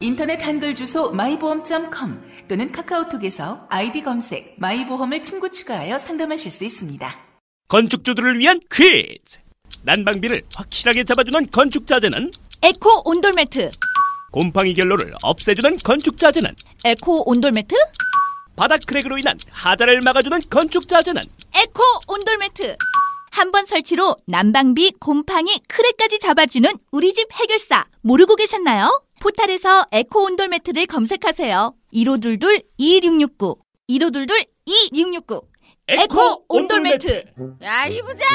[0.00, 7.16] 인터넷 한글 주소 마이보험.com 또는 카카오톡에서 아이디 검색 마이보험을 친구 추가하여 상담하실 수 있습니다.
[7.68, 9.38] 건축주들을 위한 퀴즈.
[9.82, 12.30] 난방비를 확실하게 잡아주는 건축자재는
[12.62, 13.68] 에코 온돌매트,
[14.32, 16.54] 곰팡이 결로를 없애주는 건축자재는
[16.86, 17.74] 에코 온돌매트,
[18.56, 21.20] 바닥 크랙으로 인한 하자를 막아주는 건축자재는
[21.54, 22.76] 에코 온돌매트.
[23.30, 29.02] 한 번 설치로 난방비, 곰팡이, 크랙까지 잡아주는 우리 집 해결사 모르고 계셨나요?
[29.24, 31.74] 포탈에서 에코 온돌 매트를 검색하세요.
[31.94, 33.56] 1522-2669
[33.88, 35.42] 1522-2669
[35.88, 37.24] 에코 온돌 매트.
[37.62, 38.28] 야, 이 부장!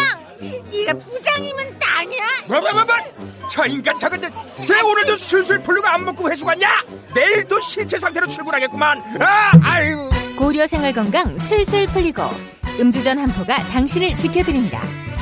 [0.71, 2.23] 네가 부장이면 땅이야?
[2.47, 2.87] 뭐뭐뭐뭐
[3.51, 4.29] 저 인간 저건 저,
[4.65, 6.67] 쟤 오늘도 술술 풀리고 안 먹고 회수 갔냐?
[7.13, 12.23] 내일도 신체 상태로 출근하겠구만 아 아유 고려 생활 건강 술술 풀리고
[12.79, 14.81] 음주전 한포가 당신을 지켜드립니다.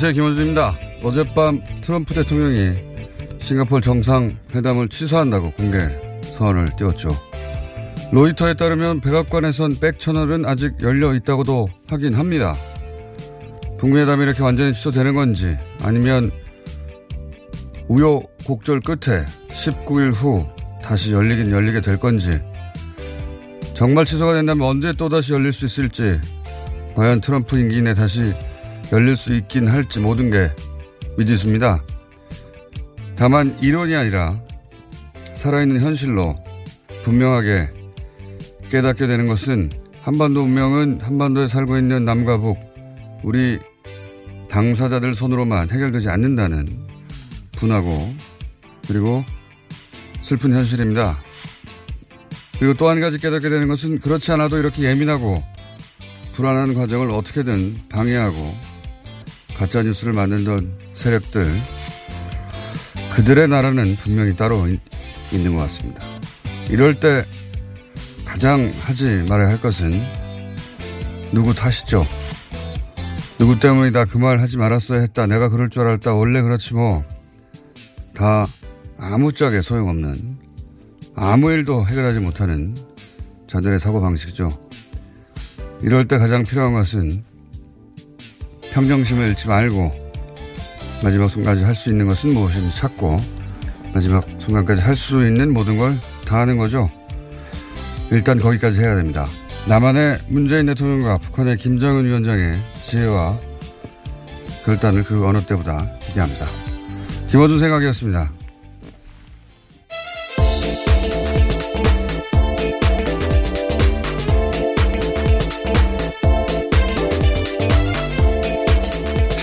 [0.00, 0.12] 안녕하세요.
[0.12, 0.78] 김원준입니다.
[1.02, 2.76] 어젯밤 트럼프 대통령이
[3.40, 5.76] 싱가포르 정상회담을 취소한다고 공개
[6.22, 7.08] 선언을 띄웠죠.
[8.12, 12.54] 로이터에 따르면 백악관에선 백채널은 아직 열려 있다고도 하긴 합니다.
[13.76, 16.30] 북미 회담이 이렇게 완전히 취소되는 건지 아니면
[17.88, 20.46] 우여곡절 끝에 19일 후
[20.80, 22.40] 다시 열리긴 열리게 될 건지
[23.74, 26.20] 정말 취소가 된다면 언제 또다시 열릴 수 있을지
[26.94, 28.32] 과연 트럼프 임기 내 다시
[28.92, 30.50] 열릴 수 있긴 할지 모든 게
[31.16, 31.82] 미지수입니다.
[33.16, 34.40] 다만 이론이 아니라
[35.34, 36.36] 살아있는 현실로
[37.02, 37.70] 분명하게
[38.70, 39.70] 깨닫게 되는 것은
[40.02, 42.56] 한반도 운명은 한반도에 살고 있는 남과 북,
[43.22, 43.58] 우리
[44.48, 46.66] 당사자들 손으로만 해결되지 않는다는
[47.52, 48.14] 분하고
[48.86, 49.24] 그리고
[50.22, 51.18] 슬픈 현실입니다.
[52.58, 55.42] 그리고 또 한 가지 깨닫게 되는 것은 그렇지 않아도 이렇게 예민하고
[56.34, 58.54] 불안한 과정을 어떻게든 방해하고
[59.58, 61.60] 가짜 뉴스를 만들던 세력들
[63.14, 64.80] 그들의 나라는 분명히 따로 있,
[65.32, 66.02] 있는 것 같습니다.
[66.70, 67.24] 이럴 때
[68.24, 70.00] 가장 하지 말아야 할 것은
[71.32, 72.06] 누구 탓이죠.
[73.38, 77.04] 누구 때문이다 그 말 하지 말았어야 했다 내가 그럴 줄 알았다 원래 그렇지 뭐
[78.14, 78.48] 다
[78.98, 80.38] 아무짝에 소용없는
[81.14, 82.74] 아무 일도 해결하지 못하는
[83.46, 84.48] 자들의 사고방식이죠.
[85.82, 87.24] 이럴 때 가장 필요한 것은
[88.72, 89.92] 평정심을 잃지 말고
[91.02, 93.16] 마지막 순간까지 할 수 있는 것은 무엇인지 찾고
[93.94, 96.90] 마지막 순간까지 할 수 있는 모든 걸 다 하는 거죠.
[98.10, 99.26] 일단 거기까지 해야 됩니다.
[99.66, 102.52] 남한의 문재인 대통령과 북한의 김정은 위원장의
[102.84, 103.38] 지혜와
[104.66, 106.46] 결단을 그 어느 때보다 기대합니다.
[107.30, 108.30] 김어준 생각이었습니다.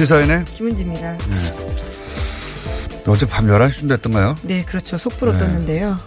[0.05, 1.17] 시사인의 김은지입니다.
[3.07, 4.35] 어젯밤 11시쯤 됐던가요?
[4.43, 4.97] 네, 그렇죠.
[4.99, 5.39] 속보로 네.
[5.39, 5.99] 떴는데요.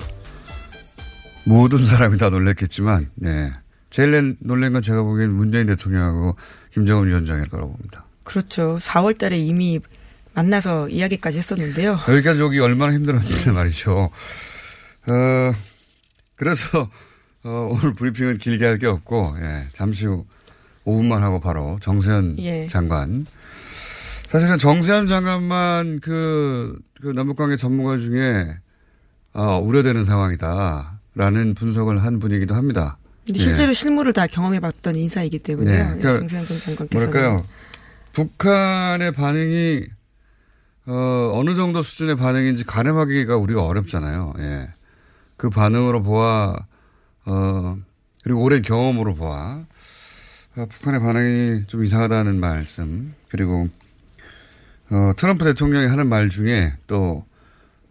[1.45, 3.53] 모든 사람이 다 놀랬겠지만, 네.
[3.91, 6.37] 제일 놀란 건 제가 보기엔 문재인 대통령하고
[6.73, 8.05] 김정은 위원장일 거라고 봅니다.
[8.23, 8.79] 그렇죠.
[8.81, 9.81] 4월 달에 이미
[10.35, 11.99] 만나서 이야기까지 했었는데요.
[12.09, 14.11] 여기까지 오기 얼마나 힘들었는데 말이죠.
[15.09, 15.53] 어,
[16.37, 16.89] 그래서,
[17.43, 20.25] 어, 오늘 브리핑은 길게 할 게 없고, 예, 잠시 후
[20.85, 22.67] 5분만 하고 바로 정세현 예.
[22.69, 23.27] 장관.
[24.29, 28.57] 사실은 정세현 장관만 그, 그 남북관계 전문가 중에,
[29.33, 32.99] 어, 우려되는 상황이다라는 분석을 한 분이기도 합니다.
[33.27, 33.45] 근데 예.
[33.45, 35.77] 실제로 실무를 다 경험해봤던 인사이기 때문에요.
[35.77, 37.13] 네, 네, 그러니까 정세현 전 장관께서는.
[37.13, 37.47] 뭐랄까요.
[38.13, 39.85] 북한의 반응이
[40.87, 44.35] 어, 어느 정도 수준의 반응인지 가늠하기가 우리가 어렵잖아요.
[44.39, 44.69] 예.
[45.37, 46.57] 그 반응으로 보아,
[47.27, 47.77] 어,
[48.25, 49.65] 그리고 오랜 경험으로 보아,
[50.57, 53.69] 어, 북한의 반응이 좀 이상하다는 말씀, 그리고,
[54.91, 57.25] 어, 트럼프 대통령이 하는 말 중에 또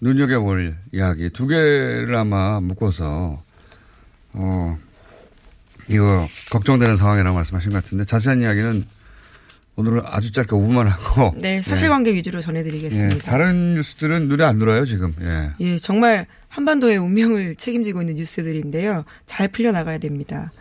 [0.02, 3.42] 눈여겨볼 이야기 두 개를 아마 묶어서
[4.34, 4.78] 어,
[5.88, 8.86] 이거 걱정되는 상황이라고 말씀하신 것 같은데 자세한 이야기는
[9.78, 11.34] 오늘은 아주 짧게 5분만 하고.
[11.38, 12.16] 네, 사실관계 예.
[12.16, 13.16] 위주로 전해드리겠습니다.
[13.16, 15.14] 예, 다른 뉴스들은 눈에 안 들어요 지금.
[15.22, 15.52] 예.
[15.60, 19.06] 예, 정말 한반도의 운명을 책임지고 있는 뉴스들인데요.
[19.28, 20.52] 잘 풀려 나가야 됩니다.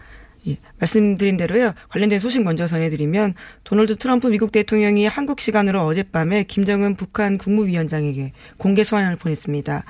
[0.48, 1.72] 예, 말씀드린 대로요.
[1.88, 3.34] 관련된 소식 먼저 전해드리면
[3.64, 9.84] 도널드 트럼프 미국 대통령이 한국 시간으로 어젯밤에 김정은 북한 국무위원장에게 공개 소환을 보냈습니다.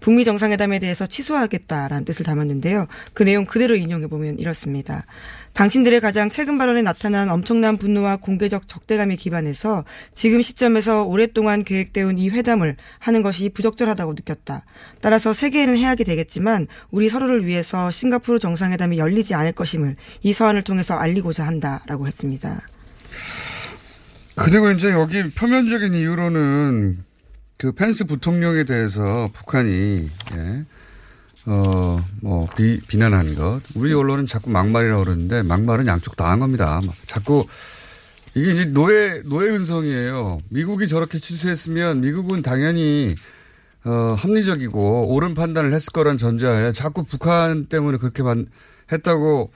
[0.00, 2.86] 북미 정상회담에 대해서 취소하겠다라는 뜻을 담았는데요.
[3.14, 5.06] 그 내용 그대로 인용해 보면 이렇습니다.
[5.54, 9.84] 당신들의 가장 최근 발언에 나타난 엄청난 분노와 공개적 적대감에 기반해서
[10.14, 14.64] 지금 시점에서 오랫동안 계획되어 온 이 회담을 하는 것이 부적절하다고 느꼈다.
[15.00, 20.94] 따라서 세계에는 해야게 되겠지만 우리 서로를 위해서 싱가포르 정상회담이 열리지 않을 것임을 이 서한을 통해서
[20.94, 22.60] 알리고자 한다라고 했습니다.
[24.34, 27.04] 그리고 이제 여기 표면적인 이유로는
[27.58, 30.64] 그 펜스 부통령에 대해서 북한이 예.
[31.46, 33.60] 어, 뭐, 비, 비난한 것.
[33.74, 36.80] 우리 언론은 자꾸 막말이라고 그러는데, 막말은 양쪽 다 한 겁니다.
[37.06, 37.46] 자꾸,
[38.34, 40.40] 이게 이제 노예, 노예 흔성이에요.
[40.50, 43.16] 미국이 저렇게 취소했으면 미국은 당연히,
[43.84, 48.46] 어, 합리적이고 옳은 판단을 했을 거란 전제하에 자꾸 북한 때문에 그렇게 만,
[48.92, 49.50] 했다고,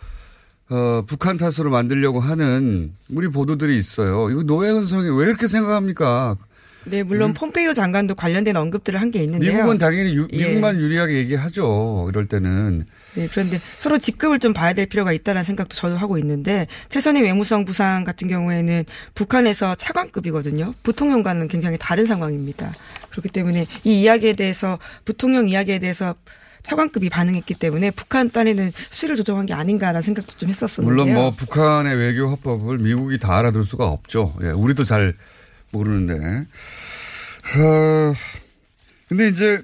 [0.71, 4.31] 어, 북한 탓으로 만들려고 하는 우리 보도들이 있어요.
[4.31, 6.37] 이거 노예 흔성이 왜 이렇게 생각합니까?
[6.85, 7.35] 네, 물론 음.
[7.35, 9.53] 폼페이오 장관도 관련된 언급들을 한 게 있는데요.
[9.53, 10.37] 미국은 당연히 유, 예.
[10.49, 10.81] 미국만 예.
[10.81, 12.07] 유리하게 얘기하죠.
[12.09, 12.87] 이럴 때는.
[13.15, 17.65] 네, 그런데 서로 직급을 좀 봐야 될 필요가 있다는 생각도 저도 하고 있는데 최선의 외무성
[17.67, 18.85] 부상 같은 경우에는
[19.15, 20.75] 북한에서 차관급이거든요.
[20.83, 22.73] 부통령과는 굉장히 다른 상황입니다.
[23.11, 26.15] 그렇기 때문에 이 이야기에 대해서 부통령 이야기에 대해서
[26.63, 31.05] 차관급이 반응했기 때문에 북한 딴에는 수위를 조정한 게 아닌가라는 생각도 좀 했었었는데요.
[31.05, 34.35] 물론 뭐 북한의 외교 화법을 미국이 다 알아들 수가 없죠.
[34.43, 35.15] 예, 우리도 잘
[35.73, 36.15] 모르는데.
[37.59, 38.15] 어,
[39.09, 39.63] 근데 이제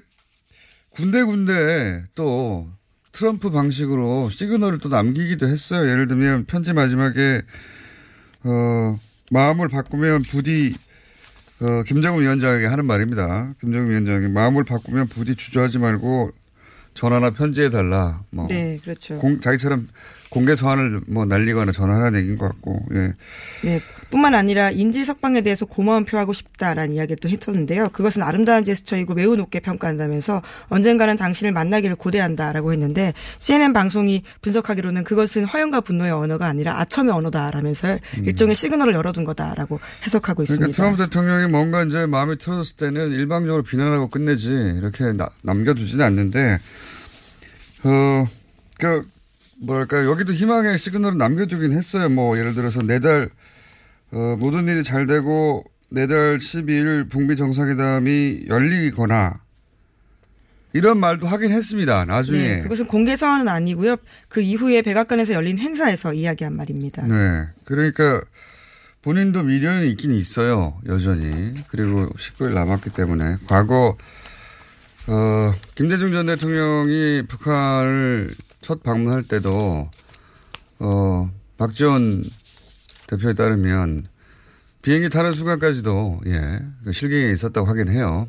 [0.91, 2.67] 군데군데 또
[3.11, 5.89] 트럼프 방식으로 시그널을 또 남기기도 했어요.
[5.89, 7.41] 예를 들면 편지 마지막에
[8.43, 8.99] 어,
[9.31, 10.75] 마음을 바꾸면 부디
[11.61, 13.53] 어, 김정은 위원장에게 하는 말입니다.
[13.59, 16.31] 김정은 위원장에게 마음을 바꾸면 부디 주저하지 말고
[16.93, 18.23] 전화나 편지해 달라.
[18.29, 18.47] 뭐.
[18.47, 19.17] 네, 그렇죠.
[19.17, 19.87] 공, 자기처럼
[20.29, 23.13] 공개 소환을 뭐 날리거나 전화하는 얘기인 것 같고, 예.
[23.63, 23.81] 네.
[24.09, 27.89] 뿐만 아니라 인질 석방에 대해서 고마움 표하고 싶다라는 이야기를 또 했었는데요.
[27.89, 35.45] 그것은 아름다운 제스처이고 매우 높게 평가한다면서 언젠가는 당신을 만나기를 고대한다라고 했는데 CNN 방송이 분석하기로는 그것은
[35.45, 38.25] 화염과 분노의 언어가 아니라 아첨의 언어다라면서 음.
[38.25, 40.75] 일종의 시그널을 열어둔 거다라고 해석하고 그러니까 있습니다.
[40.75, 46.59] 트럼프 대통령이 뭔가 이제 마음에 틀어졌을 때는 일방적으로 비난하고 끝내지 이렇게 나, 남겨두지는 않는데,
[47.83, 48.27] 어,
[48.79, 49.05] 그,
[49.61, 52.09] 뭐랄까 여기도 희망의 시그널을 남겨두긴 했어요.
[52.09, 53.29] 뭐 예를 들어서 내달
[54.11, 59.41] 어, 모든 일이 잘 되고 내달 12일 북미 정상회담이 열리거나
[60.73, 62.05] 이런 말도 하긴 했습니다.
[62.05, 62.41] 나중에.
[62.57, 63.97] 네, 그것은 공개 서한은 아니고요.
[64.27, 67.07] 그 이후에 백악관에서 열린 행사에서 이야기한 말입니다.
[67.07, 67.47] 네.
[67.65, 68.21] 그러니까
[69.01, 70.79] 본인도 미련이 있긴 있어요.
[70.85, 71.53] 여전히.
[71.69, 73.97] 그리고 19일 남았기 때문에 과거
[75.07, 79.89] 어, 김대중 전 대통령이 북한을 첫 방문할 때도
[80.79, 82.23] 어, 박지원
[83.07, 84.07] 대표에 따르면
[84.81, 88.27] 비행기 타는 순간까지도 예, 그 실경에 있었다고 하긴 해요.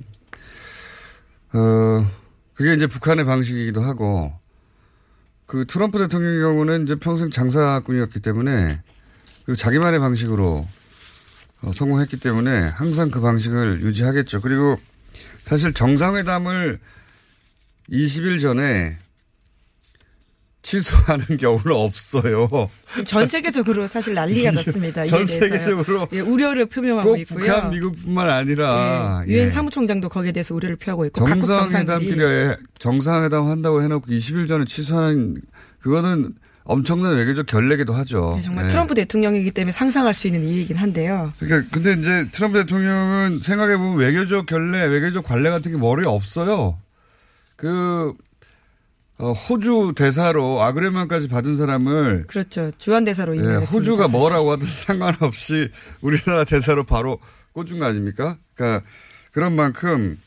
[1.53, 2.11] 어,
[2.55, 4.33] 그게 이제 북한의 방식이기도 하고
[5.47, 8.83] 그 트럼프 대통령의 경우는 이제 평생 장사꾼이었기 때문에
[9.45, 10.67] 그리고 자기만의 방식으로
[11.63, 14.41] 어, 성공했기 때문에 항상 그 방식을 유지하겠죠.
[14.41, 14.81] 그리고
[15.41, 16.81] 사실 정상회담을
[17.91, 18.99] 20일 전에
[20.63, 22.49] 취소하는 경우는 없어요.
[23.07, 25.07] 전 세계적으로 사실 난리가 났습니다.
[25.07, 27.39] 전 세계적으로 예, 우려를 표명하고 있고요.
[27.39, 33.83] 북한, 미국뿐만 아니라 예, 유엔 예, 사무총장도 거기에 대해서 우려를 표하고 있고 정상회담끼리 정상회담 한다고
[33.83, 35.41] 해놓고 20일 전에 취소하는
[35.81, 38.35] 그거는 엄청난 외교적 결례기도 하죠.
[38.37, 38.71] 네, 정말 네.
[38.71, 41.33] 트럼프 대통령이기 때문에 상상할 수 있는 일이긴 한데요.
[41.39, 46.79] 그러니까 근데 이제 트럼프 대통령은 생각해 보면 외교적 결례, 외교적 관례 같은 게 머리에 없어요.
[47.57, 48.15] 그
[49.21, 56.45] 어, 호주 대사로 아그레만까지 받은 사람을 그렇죠 주한 대사로 예, 호주가 뭐라고 하든 상관없이 우리나라
[56.45, 57.19] 대사로 바로
[57.53, 58.39] 꽂은 거 아닙니까?
[58.55, 58.87] 그러니까
[59.33, 60.19] 그런 만큼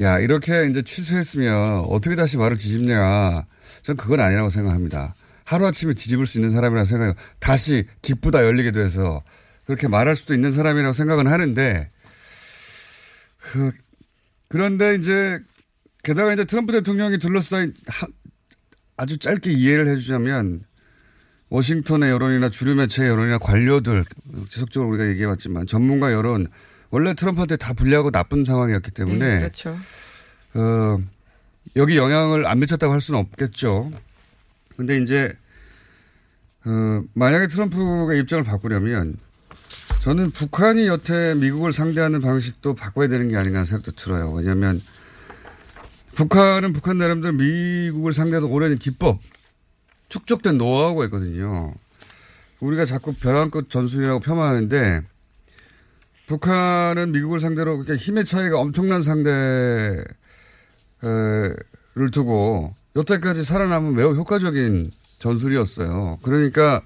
[0.00, 3.44] 야 이렇게 이제 취소했으면 어떻게 다시 말을 뒤집냐?
[3.82, 5.14] 전 그건 아니라고 생각합니다.
[5.44, 7.14] 하루 아침에 뒤집을 수 있는 사람이라고 생각해요.
[7.40, 9.22] 다시 기쁘다 열리게 돼서
[9.66, 11.90] 그렇게 말할 수도 있는 사람이라고 생각은 하는데
[13.38, 13.72] 그
[14.48, 15.40] 그런데 이제
[16.02, 17.74] 게다가 이제 트럼프 대통령이 둘러싸인
[18.96, 20.64] 아주 짧게 이해를 해주자면
[21.48, 24.04] 워싱턴의 여론이나 주류 매체 여론이나 관료들
[24.48, 26.48] 지속적으로 우리가 얘기해왔지만 전문가 여론
[26.90, 29.76] 원래 트럼프한테 다 불리하고 나쁜 상황이었기 때문에 네, 그렇죠.
[30.54, 30.98] 어,
[31.76, 33.92] 여기 영향을 안 미쳤다고 할 수는 없겠죠.
[34.76, 35.32] 근데 이제
[36.64, 39.16] 어, 만약에 트럼프가 입장을 바꾸려면
[40.00, 44.30] 저는 북한이 여태 미국을 상대하는 방식도 바꿔야 되는 게 아닌가 하는 생각도 들어요.
[44.32, 44.82] 왜냐하면
[46.14, 49.20] 북한은 북한 나름대로 미국을 상대해서 오랜 기법,
[50.08, 51.74] 축적된 노하우가 있거든요.
[52.60, 55.02] 우리가 자꾸 벼랑 끝 전술이라고 폄하하는데
[56.26, 60.04] 북한은 미국을 상대로 그러니까 힘의 차이가 엄청난 상대를
[62.12, 66.18] 두고 여태까지 살아남은 매우 효과적인 전술이었어요.
[66.22, 66.82] 그러니까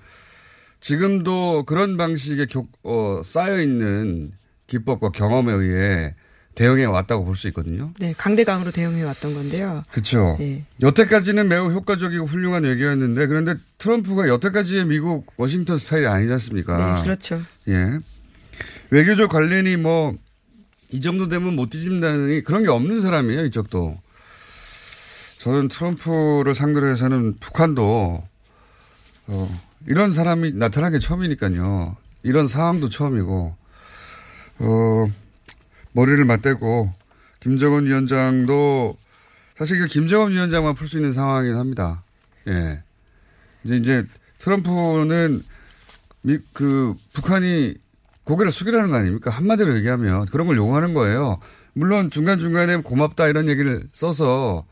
[0.80, 4.32] 지금도 그런 방식의 교, 어, 쌓여있는
[4.66, 6.14] 기법과 경험에 의해
[6.56, 7.92] 대응해 왔다고 볼 수 있거든요.
[8.00, 9.82] 네, 강대강으로 대응해 왔던 건데요.
[9.92, 10.36] 그렇죠.
[10.40, 10.64] 예.
[10.80, 16.96] 여태까지는 매우 효과적이고 훌륭한 외교였는데 그런데 트럼프가 여태까지의 미국 워싱턴 스타일이 아니지 않습니까?
[16.96, 17.40] 네, 그렇죠.
[17.68, 17.98] 예.
[18.90, 20.16] 외교적 관련이 뭐
[20.90, 24.00] 이 정도 되면 못 뒤집는다는 그런 게 없는 사람이에요, 이쪽도.
[25.38, 28.22] 저는 트럼프를 상대로 해서는 북한도
[29.26, 31.96] 어, 이런 사람이 나타나기 처음이니까요.
[32.22, 33.56] 이런 상황도 처음이고
[34.60, 35.06] 어,
[35.96, 36.92] 머리를 맞대고
[37.40, 38.98] 김정은 위원장도
[39.54, 42.02] 사실 그 김정은 위원장만 풀 수 있는 상황이긴 합니다.
[42.48, 42.82] 예.
[43.64, 44.02] 이제 이제
[44.38, 45.40] 트럼프는
[46.20, 47.74] 미, 그 북한이
[48.24, 49.30] 고개를 숙이라는 거 아닙니까?
[49.30, 51.38] 한마디로 얘기하면 그런 걸 요구하는 거예요.
[51.72, 54.66] 물론 중간중간에 고맙다 이런 얘기를 써서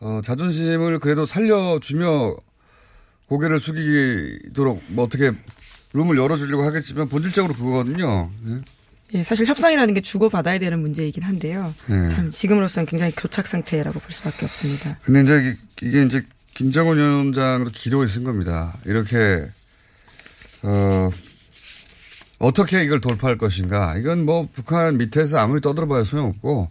[0.00, 2.36] 어, 자존심을 그래도 살려주며
[3.28, 5.32] 고개를 숙이도록 뭐 어떻게
[5.94, 8.30] 룸을 열어주려고 하겠지만 본질적으로 그거거든요.
[8.48, 8.60] 예?
[9.14, 11.74] 예, 사실 협상이라는 게 주고받아야 되는 문제이긴 한데요.
[11.86, 12.08] 네.
[12.08, 14.98] 참 지금으로서는 굉장히 교착 상태라고 볼 수밖에 없습니다.
[15.02, 16.22] 근데 이제 이게 이제
[16.54, 18.74] 김정은 위원장으로 기록이 쓴 겁니다.
[18.86, 19.46] 이렇게
[20.62, 21.10] 어
[22.38, 23.96] 어떻게 이걸 돌파할 것인가.
[23.98, 26.70] 이건 뭐 북한 밑에서 아무리 떠들어봐야 소용없고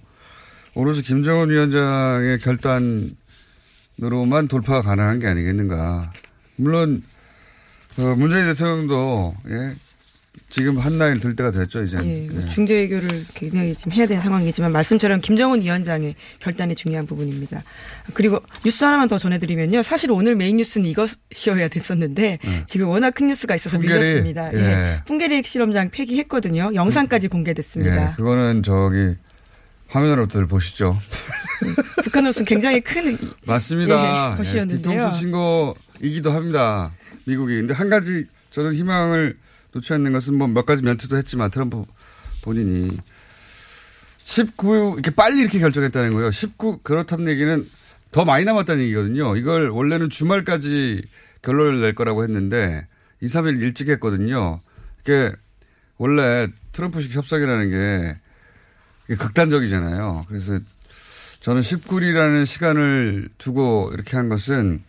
[0.73, 6.11] 오로지 김정은 위원장의 결단으로만 돌파가 가능한 게 아니겠는가.
[6.55, 7.03] 물론
[7.97, 9.75] 어, 문재인 대통령도 예,
[10.49, 11.97] 지금 한 나이를 들 때가 됐죠 이제.
[12.03, 12.47] 예, 뭐 예.
[12.47, 17.63] 중재 외교를 굉장히 지금 해야 되는 상황이지만 말씀처럼 김정은 위원장의 결단이 중요한 부분입니다.
[18.13, 19.81] 그리고 뉴스 하나만 더 전해드리면요.
[19.83, 23.87] 사실 오늘 메인 뉴스는 이것이어야 됐었는데 지금 워낙 큰 뉴스가 있어서 네.
[23.87, 24.53] 풍계리, 밀렸습니다.
[24.53, 24.57] 예.
[24.57, 25.01] 예.
[25.05, 26.71] 풍계리 핵실험장 폐기했거든요.
[26.73, 28.11] 영상까지 공개됐습니다.
[28.11, 29.15] 예, 그거는 저기
[29.87, 30.97] 화면으로들 보시죠.
[32.03, 34.33] 북한으로서는 굉장히 큰 맞습니다.
[34.33, 34.77] 예, 것이었는데요.
[34.77, 36.91] 뒤통수 친 거이기도 합니다.
[37.25, 37.55] 미국이.
[37.57, 39.37] 근데 한 가지 저는 희망을
[39.73, 41.83] 놓지 않는 것은 뭐 몇 가지 멘트도 했지만 트럼프
[42.41, 42.97] 본인이
[44.23, 46.31] 19 이렇게 빨리 이렇게 결정했다는 거예요.
[46.31, 47.67] 19 그렇다는 얘기는
[48.11, 49.35] 더 많이 남았다는 얘기거든요.
[49.35, 51.01] 이걸 원래는 주말까지
[51.41, 52.87] 결론을 낼 거라고 했는데
[53.21, 54.61] 2, 3일 일찍 했거든요.
[55.01, 55.31] 이게
[55.97, 57.69] 원래 트럼프식 협상이라는
[59.07, 60.25] 게 극단적이잖아요.
[60.27, 60.59] 그래서
[61.39, 64.81] 저는 19일이라는 시간을 두고 이렇게 한 것은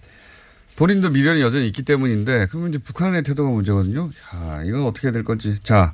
[0.82, 4.10] 본인도 미련이 여전히 있기 때문인데 그러면 이제 북한의 태도가 문제거든요.
[4.34, 5.56] 야, 이건 어떻게 될 건지.
[5.62, 5.92] 자,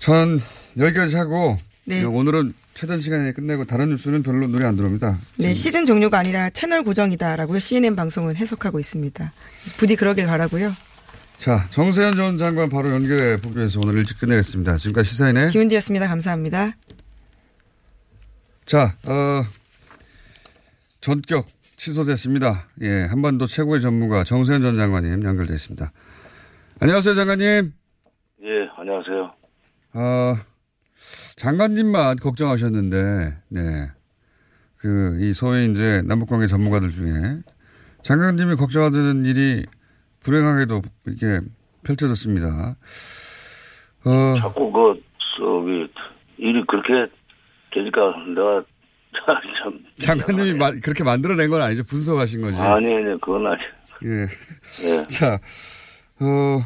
[0.00, 0.40] 전
[0.76, 2.02] 여기까지 하고 네.
[2.02, 5.18] 오늘은 최단 시간에 끝내고 다른 뉴스는 별로 눈에 안 들어옵니다.
[5.36, 9.32] 네, 시즌 종료가 아니라 채널 고정이다라고 CNN 방송은 해석하고 있습니다.
[9.76, 10.74] 부디 그러길 바라고요.
[11.36, 14.78] 자, 정세현 전 장관 바로 연결해 보기 위해서 오늘 일찍 끝내겠습니다.
[14.78, 16.08] 지금까지 시사인의 김은지였습니다.
[16.08, 16.76] 감사합니다.
[18.66, 19.44] 자, 어,
[21.00, 21.46] 전격
[21.78, 22.68] 취소됐습니다.
[22.82, 25.92] 예, 한반도 최고의 전문가 정세현 전 장관님 연결됐습니다.
[26.80, 27.72] 안녕하세요, 장관님.
[28.42, 29.32] 예, 안녕하세요.
[29.94, 30.34] 어,
[31.36, 32.96] 장관님만 걱정하셨는데,
[33.48, 33.60] 네.
[34.76, 37.12] 그, 이 소위 이제 남북관계 전문가들 중에
[38.02, 39.64] 장관님이 걱정하는 일이
[40.20, 41.40] 불행하게도 이게
[41.84, 42.76] 펼쳐졌습니다.
[44.04, 45.00] 어, 자꾸 그,
[45.38, 45.88] 저기,
[46.38, 47.12] 일이 그렇게
[47.72, 48.64] 되니까 내가
[49.62, 49.78] 참.
[49.98, 51.84] 장관님이 마- 그렇게 만들어낸 건 아니죠.
[51.84, 52.60] 분석하신 거지.
[52.60, 53.60] 아니, 아니, 그건 아니.
[54.04, 54.22] 예.
[54.22, 55.06] 예.
[55.08, 55.38] 자,
[56.20, 56.60] 어,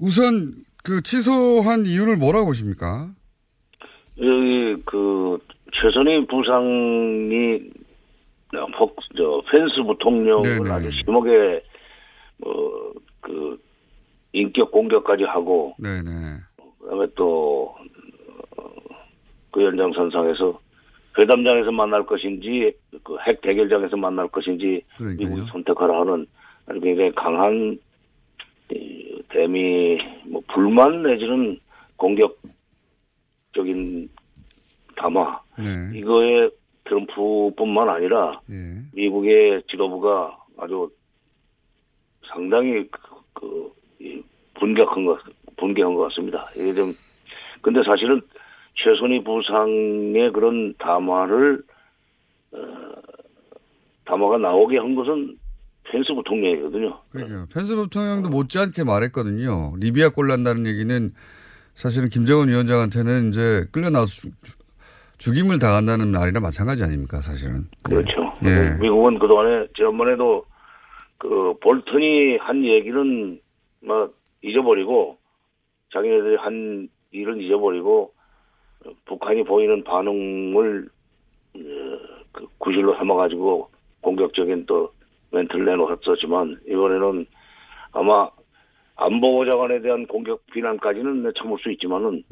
[0.00, 3.08] 우선 그 취소한 이유를 뭐라고 보십니까?
[4.18, 5.38] 여기, 그,
[5.72, 7.60] 최선희 부상이,
[8.78, 10.70] 폭, 저, 펜스 부통령을.
[10.70, 11.62] 아주 심하게,
[12.38, 13.60] 뭐, 그,
[14.32, 16.10] 인격 공격까지 하고, 네네.
[16.80, 17.74] 그 다음에 또,
[18.56, 18.64] 어,
[19.52, 20.60] 그 연장선상에서
[21.18, 25.28] 회담장에서 만날 것인지, 그 핵 대결장에서 만날 것인지, 그러니까요.
[25.28, 26.26] 미국이 선택하라 하는
[26.82, 27.78] 굉장히 강한,
[28.70, 31.58] 이, 대미, 뭐, 불만 내지는
[31.96, 32.38] 공격적인
[34.96, 35.98] 담화, 네.
[35.98, 36.48] 이거에
[36.84, 38.54] 트럼프뿐만 아니라 예.
[38.92, 40.90] 미국의 지도부가 아주
[42.26, 43.00] 상당히 그,
[43.32, 44.22] 그, 이
[44.54, 45.18] 분격한 것,
[45.56, 46.48] 분개한 것 같습니다.
[46.56, 46.92] 이게 좀
[47.62, 48.20] 근데 사실은
[48.74, 51.62] 최선희 부상의 그런 담화를
[52.52, 52.58] 어,
[54.04, 55.36] 담화가 나오게 한 것은
[55.84, 56.98] 펜스 부통령이거든요.
[57.10, 59.74] 그러니까 펜스 부통령도 못지않게 말했거든요.
[59.78, 61.12] 리비아 꼴 난다는 얘기는
[61.74, 64.28] 사실은 김정은 위원장한테는 이제 끌려 나와서
[65.18, 67.64] 죽임을 당한다는 말이나 마찬가지 아닙니까, 사실은.
[67.84, 68.32] 그렇죠.
[68.44, 68.76] 예.
[68.80, 70.44] 미국은 그동안에 지난번에도
[71.18, 73.40] 그 볼턴이 한 얘기는
[73.80, 74.10] 뭐
[74.42, 75.18] 잊어버리고
[75.92, 78.12] 자기네들이 한 일은 잊어버리고
[79.06, 80.88] 북한이 보이는 반응을
[81.56, 81.60] 어,
[82.32, 84.92] 그 구실로 삼아가지고 공격적인 또
[85.30, 87.26] 멘트를 내놓았었지만 이번에는
[87.92, 88.28] 아마
[88.96, 92.22] 안보보좌관에 대한 공격 비난까지는 참을 수 있지만은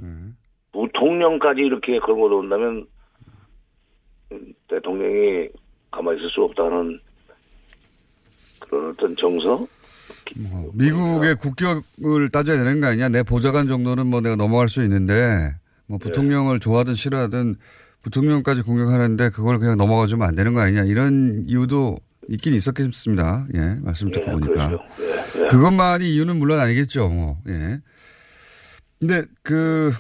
[0.73, 2.87] 부통령까지 이렇게 걸고 돈다면
[4.69, 5.49] 대통령이
[5.91, 7.01] 가만히 있을 수 없다는
[8.61, 9.67] 그런 어떤 정서?
[10.37, 13.09] 뭐 미국의 국격을 따져야 되는 거 아니냐.
[13.09, 15.55] 내 보좌관 정도는 뭐 내가 넘어갈 수 있는데
[15.93, 17.57] 뭐 부통령을 좋아하든 싫어하든
[18.03, 20.85] 부통령까지 공격하는데 그걸 그냥 넘어가 주면 안 되는 거 아니냐.
[20.85, 21.99] 이런 이유도
[22.31, 23.47] 있긴 있었겠습니다.
[23.55, 24.69] 예, 말씀 듣고 예, 보니까.
[24.69, 24.85] 그렇죠.
[25.01, 25.47] 예, 예.
[25.49, 27.11] 그것만이 이유는 물론 아니겠죠.
[27.11, 27.81] 뭐, 예.
[28.99, 29.93] 근데 그,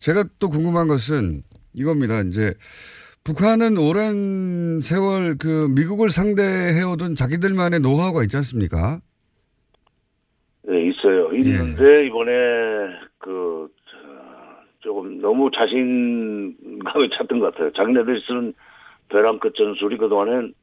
[0.00, 1.42] 제가 또 궁금한 것은
[1.74, 2.20] 이겁니다.
[2.22, 2.54] 이제,
[3.22, 9.00] 북한은 오랜 세월 그 미국을 상대해오던 자기들만의 노하우가 있지 않습니까?
[10.66, 11.32] 네, 있어요.
[11.34, 12.32] 있는데 이번에
[13.18, 13.77] 그 저,
[14.88, 17.70] 조금 너무 자신감을 찾던 것 같아요.
[17.74, 18.54] 자기네들이 쓰는
[19.10, 20.54] 벼랑 끝 전술이 그동안엔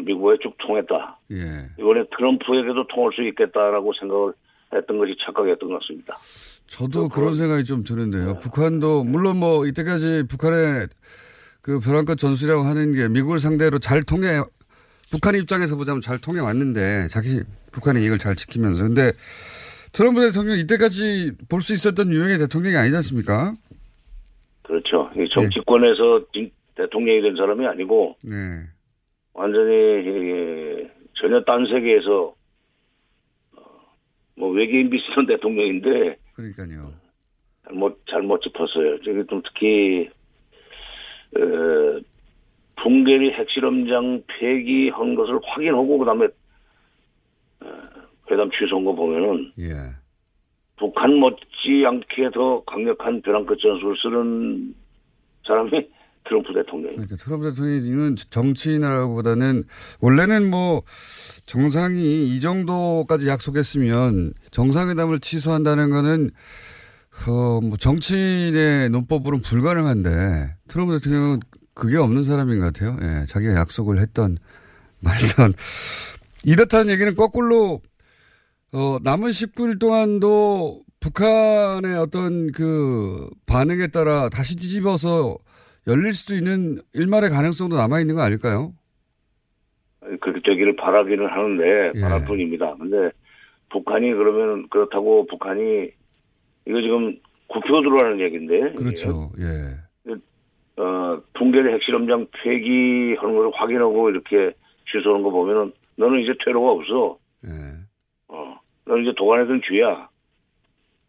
[0.00, 1.18] 미국에 쭉 통했다.
[1.30, 1.70] 예.
[1.78, 4.34] 이번에 트럼프에게도 통할 수 있겠다라고 생각을
[4.74, 6.16] 했던 것이 착각이었던 것 같습니다.
[6.66, 8.38] 저도 그런 생각이 좀 드는데요.
[8.40, 10.88] 북한도 물론 뭐 이때까지 북한의
[11.62, 14.42] 그 벼랑끝 전술이라고 하는 게 미국을 상대로 잘 통해
[15.10, 17.40] 북한 입장에서 보자면 잘 통해 왔는데 자기
[17.72, 19.12] 북한의 이익을 잘 지키면서 근데
[19.92, 23.54] 트럼프 대통령 이때까지 볼 수 있었던 유형의 대통령이 아니지 않습니까?
[24.62, 25.10] 그렇죠.
[25.16, 28.62] 이 정치권에서 진- 대통령이 된 사람이 아니고 네.
[29.34, 32.34] 완전히 이- 전혀 딴 세계에서
[33.56, 33.62] 어,
[34.36, 36.92] 뭐 외계인 비슷한 대통령인데 그러니까요.
[37.64, 38.98] 잘못 잘못 짚었어요.
[39.04, 40.08] 저기 좀 특히
[41.36, 42.00] 어,
[42.82, 46.30] 풍계리 핵실험장 폐기한 것을 확인하고 그다음에 어,
[48.30, 49.74] 회담 취소한 거 보면은 예.
[50.78, 54.74] 북한 못지않게 더 강력한 벼랑 끝 전술을 쓰는
[55.46, 55.70] 사람이
[56.24, 56.92] 트럼프 대통령.
[56.92, 59.64] 그러니까 트럼프 대통령은 정치인이라고보다는
[60.00, 60.82] 원래는 뭐
[61.46, 66.30] 정상이 이 정도까지 약속했으면 정상회담을 취소한다는 거는
[67.28, 70.10] 어 뭐 정치인의 논법으로는 불가능한데
[70.68, 71.40] 트럼프 대통령은
[71.74, 72.96] 그게 없는 사람인 것 같아요.
[73.02, 74.38] 예, 자기가 약속을 했던
[75.00, 75.52] 말던
[76.44, 77.80] 이렇다는 얘기는 거꾸로
[78.74, 85.36] 어 남은 19일 동안도 북한의 어떤 그 반응에 따라 다시 뒤집어서
[85.86, 88.72] 열릴 수도 있는 일말의 가능성도 남아 있는 거 아닐까요?
[90.20, 92.00] 그렇게 되기를 바라기는 하는데 예.
[92.00, 92.74] 바랄 뿐입니다.
[92.76, 93.10] 근데
[93.70, 95.90] 북한이 그러면 그렇다고 북한이
[96.66, 99.32] 이거 지금 굽혀 들어가는 얘기인데 그렇죠.
[99.38, 100.12] 예.
[100.80, 104.54] 어, 풍계리 핵실험장 폐기하는 걸 확인하고 이렇게
[104.90, 107.18] 취소하는 거 보면은 너는 이제 퇴로가 없어.
[107.46, 107.81] 예.
[108.86, 110.08] 어, 너는 이제 도관에든 쥐야.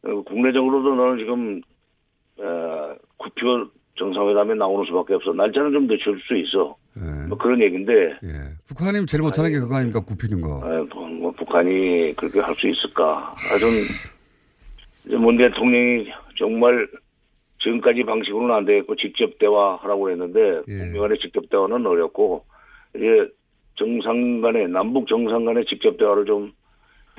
[0.05, 1.61] 어, 국내적으로도 너는 지금
[2.39, 5.33] 어, 구표 정상회담에 나오는 수밖에 없어.
[5.33, 6.75] 날짜는 좀 늦출 수 있어.
[6.97, 7.27] 예.
[7.27, 8.29] 뭐 그런 얘기인데 예.
[8.67, 9.99] 북한이 제일 못하는 게 그거 아닙니까?
[10.01, 10.57] 굽히는 거.
[10.57, 13.33] 어, 뭐, 뭐 북한이 그렇게 할 수 있을까?
[13.49, 13.67] 하여튼
[15.05, 16.07] 이제 문 대통령이
[16.37, 16.87] 정말
[17.61, 22.43] 지금까지 방식으로는 안 되겠고 직접 대화하라고 했는데 북미 간의 직접 대화는 어렵고
[22.95, 23.29] 이제
[23.75, 26.51] 정상 간의 남북 정상 간의 직접 대화를 좀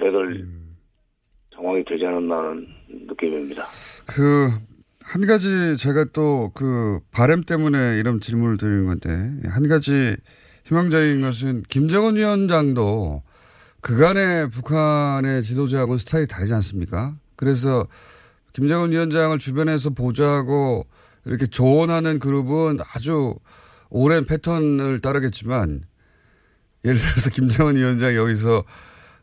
[0.01, 0.47] 해야 될
[1.55, 2.67] 상황이 되지 않았나 하는
[3.09, 3.63] 느낌입니다.
[4.07, 4.51] 그,
[5.03, 10.17] 한 가지 제가 또 그 바램 때문에 이런 질문을 드리는 건데, 한 가지
[10.65, 13.23] 희망적인 것은 김정은 위원장도
[13.81, 17.17] 그간의 북한의 지도자하고는 스타일이 다르지 않습니까?
[17.37, 17.87] 그래서
[18.55, 20.87] 김정은 위원장을 주변에서 보좌하고
[21.27, 23.35] 이렇게 조언하는 그룹은 아주
[23.91, 25.83] 오랜 패턴을 따르겠지만
[26.85, 28.65] 예를 들어서 김정은 위원장이 여기서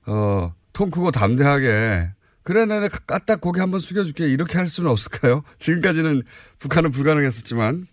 [0.05, 2.09] 어, 통 크고 담대하게
[2.43, 5.43] 그래 내가 까딱 고개 한번 숙여줄게 이렇게 할 수는 없을까요?
[5.59, 6.23] 지금까지는
[6.59, 7.85] 북한은 불가능했었지만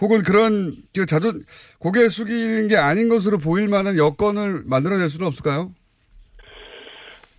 [0.00, 1.44] 혹은 그런 그 자존
[1.78, 5.72] 고개 숙이는 게 아닌 것으로 보일 만한 여건을 만들어낼 수는 없을까요?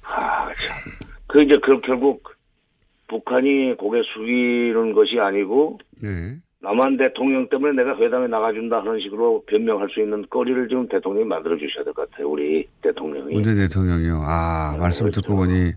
[0.04, 0.78] 아, 참.
[1.28, 2.24] 그 이제 그 결국
[3.08, 6.38] 북한이 고개 숙이는 것이 아니고 네.
[6.64, 11.58] 남한 대통령 때문에 내가 회담에 나가준다 하는 식으로 변명할 수 있는 거리를 지금 대통령이 만들어
[11.58, 12.30] 주셔야 될 것 같아요.
[12.30, 13.34] 우리 대통령이.
[13.34, 14.22] 문재인 대통령이요.
[14.24, 15.72] 아 말씀 듣고 보니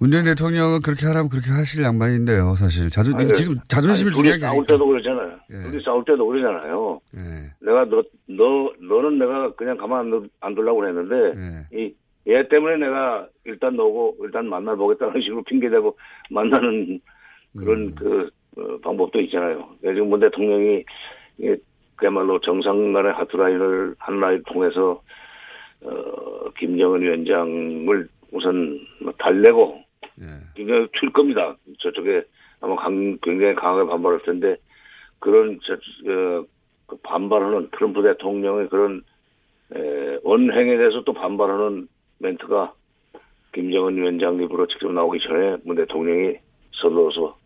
[0.00, 2.88] 문재인 대통령은 그렇게 하라면 그렇게 하실 양반인데요, 사실.
[2.88, 4.42] 자주, 아니, 지금 자존심을 중요하게.
[4.42, 5.32] 싸울 때도 그러잖아요.
[5.50, 5.56] 예.
[5.70, 7.00] 둘이 싸울 때도 그러잖아요.
[7.16, 7.20] 예.
[7.66, 11.76] 내가 너, 너, 너는 내가 그냥 가만 안, 둬- 안 두려고 그랬는데, 예.
[11.76, 11.92] 이,
[12.28, 15.96] 얘 때문에 내가 일단 너고, 일단 만나 보겠다는 식으로 핑계대고
[16.30, 17.00] 만나는
[17.56, 17.94] 그런 음.
[17.98, 18.30] 그, 어,
[18.82, 19.56] 방법도 있잖아요.
[19.80, 20.84] 그러니까 지금 문 대통령이,
[21.96, 25.02] 그야말로 정상 간의 하트라인을 한 라인 통해서,
[25.82, 29.82] 어, 김정은 위원장을 우선 뭐 달래고,
[30.20, 30.24] 예.
[30.54, 31.56] 굉장히 튈 겁니다.
[31.78, 32.22] 저쪽에
[32.60, 34.56] 아마 강, 굉장히 강하게 반발할 텐데
[35.18, 36.44] 그런 저, 어,
[36.86, 39.02] 그 반발하는 트럼프 대통령의 그런
[39.74, 42.72] 에, 언행에 대해서 또 반발하는 멘트가
[43.52, 46.36] 김정은 위원장 입으로 직접 나오기 전에 문 대통령이
[46.72, 47.36] 서둘러서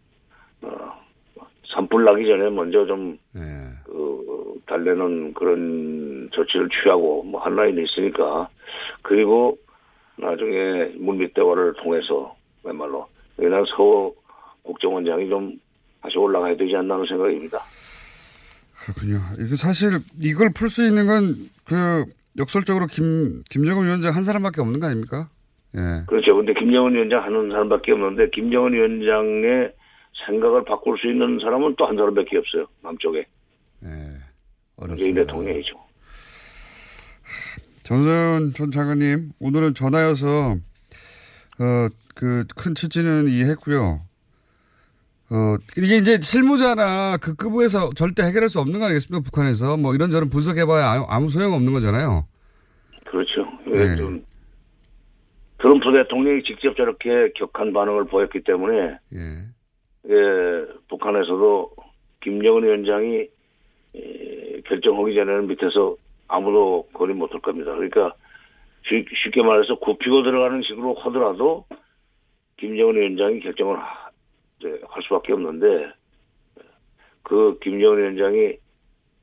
[0.62, 1.01] 어,
[1.74, 3.40] 산불 나기 전에 먼저 좀 예.
[3.84, 8.48] 그, 달래는 그런 조치를 취하고 뭐 한 라인이 있으니까
[9.02, 9.58] 그리고
[10.16, 13.06] 나중에 물밑 대화를 통해서 웬말로
[13.36, 14.12] 그냥 서
[14.62, 15.58] 국정원장이 좀
[16.00, 17.58] 다시 올라가야 되지 않나 하는 생각입니다.
[18.84, 19.18] 그렇군요.
[19.46, 22.04] 이거 사실 이걸 풀 수 있는 건 그
[22.38, 25.28] 역설적으로 김, 김정은 위원장 한 사람밖에 없는 거 아닙니까?
[25.76, 26.04] 예.
[26.06, 26.36] 그렇죠.
[26.36, 29.72] 근데 김정은 위원장 하는 사람밖에 없는데 김정은 위원장의
[30.26, 32.66] 생각을 바꿀 수 있는 사람은 또 한 사람밖에 없어요.
[32.82, 33.26] 남쪽에.
[33.84, 33.88] 예.
[34.76, 35.74] 문재인 대통령이죠.
[37.82, 40.56] 전선 전 장관님, 오늘은 전화여서,
[41.58, 44.00] 어, 그, 큰 취지는 이해했고요.
[45.30, 49.24] 어, 이게 이제 실무자나 그 급부에서 절대 해결할 수 없는 거 아니겠습니까?
[49.24, 49.76] 북한에서.
[49.78, 52.26] 뭐 이런저런 분석해봐야 아무, 아무 소용 없는 거잖아요.
[53.06, 53.46] 그렇죠.
[53.66, 53.96] 네.
[53.96, 54.24] 좀
[55.58, 59.44] 트럼프 대통령이 직접 저렇게 격한 반응을 보였기 때문에 예.
[60.08, 61.70] 예, 북한에서도
[62.22, 63.26] 김정은 위원장이
[63.96, 65.96] 예, 결정하기 전에는 밑에서
[66.28, 67.72] 아무도 거리 못할 겁니다.
[67.74, 68.14] 그러니까
[68.88, 71.66] 쉽- 쉽게 말해서 굽히고 들어가는 식으로 하더라도
[72.58, 74.10] 김정은 위원장이 결정을 하-
[74.88, 75.92] 할 수밖에 없는데
[77.22, 78.54] 그 김정은 위원장이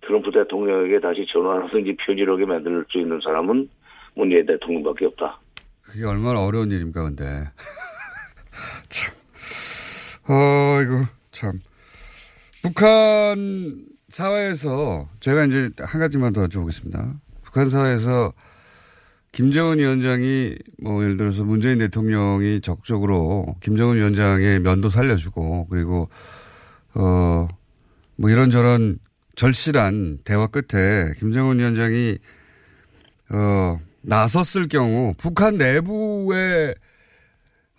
[0.02, 3.70] 트럼프 대통령에게 다시 전화하든지 편지를 하게 만들 수 있는 사람은
[4.16, 5.40] 문재인 대통령밖에 없다.
[5.82, 7.24] 그게 얼마나 어려운 일입니까, 근데.
[8.90, 9.19] 참.
[10.32, 11.60] 어, 이거, 참.
[12.62, 17.20] 북한 사회에서, 제가 이제 한 가지만 더 여쭤보겠습니다.
[17.42, 18.34] 북한 사회에서
[19.32, 26.10] 김정은 위원장이, 뭐, 예를 들어서 문재인 대통령이 적극적으로 김정은 위원장의 면도 살려주고, 그리고,
[26.94, 27.48] 어,
[28.16, 29.00] 뭐 이런저런
[29.36, 32.20] 절실한 대화 끝에 김정은 위원장이,
[33.32, 36.76] 어, 나섰을 경우 북한 내부의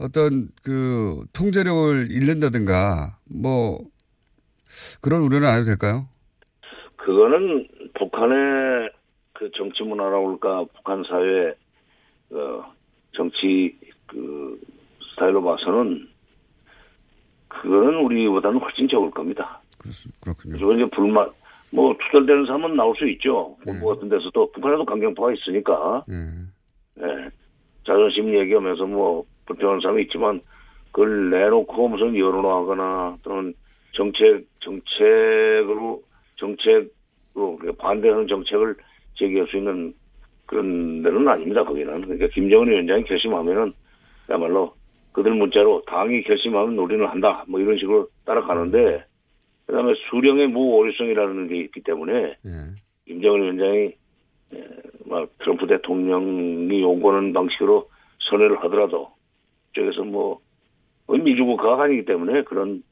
[0.01, 3.81] 어떤 그 통제력을 잃는다든가 뭐
[5.03, 6.09] 그런 우려는 안 해도 될까요?
[6.97, 8.91] 그거는 북한의
[9.35, 11.55] 그 정치 문화라고 할까 북한 사회
[12.31, 12.73] 어
[13.13, 14.59] 정치 그
[15.13, 16.09] 스타일로 봐서는
[17.49, 19.61] 그거는 우리보다는 훨씬 적을 겁니다.
[20.23, 20.57] 그렇군요.
[20.57, 21.31] 그리고 이제 불만
[21.71, 23.57] 뭐 투덜대는 사람은 나올 수 있죠.
[23.65, 27.03] 본부 같은 데서도 북한에도 강경파가 있으니까 예.
[27.03, 27.31] 예.
[27.85, 30.41] 자존심 얘기하면서 뭐 불편한 사람이 있지만
[30.93, 33.55] 그걸 내놓고 무슨 여론화하거나 또는
[33.93, 36.03] 정책 정책으로
[36.37, 38.77] 정책으로 반대하는 정책을
[39.15, 39.93] 제기할 수 있는
[40.47, 41.65] 그런 데는 아닙니다.
[41.65, 43.73] 거기는 그러니까 김정은 위원장이 결심하면은
[44.27, 44.75] 그야말로
[45.13, 49.05] 그들 문자로 당이 결심하면 우리는 한다 뭐 이런 식으로 따라가는데
[49.67, 52.51] 그다음에 수령의 무오류성이라는 게 있기 때문에 예.
[53.07, 53.79] 김정은 위원장이
[54.53, 54.65] 에,
[55.07, 57.89] 막 트럼프 대통령이 요구하는 방식으로
[58.31, 59.11] 선회를 하더라도
[59.73, 60.41] 쪽에서 뭐
[61.09, 62.83] 미주국가가 아니기 때문에 그런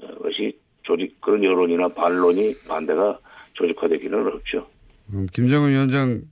[0.00, 3.18] 어, 것이 조직 그런 여론이나 반론이 반대가
[3.54, 4.66] 조직화되기는 어렵죠.
[5.12, 6.22] 음, 김정은 위원장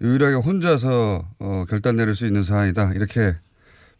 [0.00, 3.34] 유일하게 혼자서 어, 결단 내릴 수 있는 사안이다 이렇게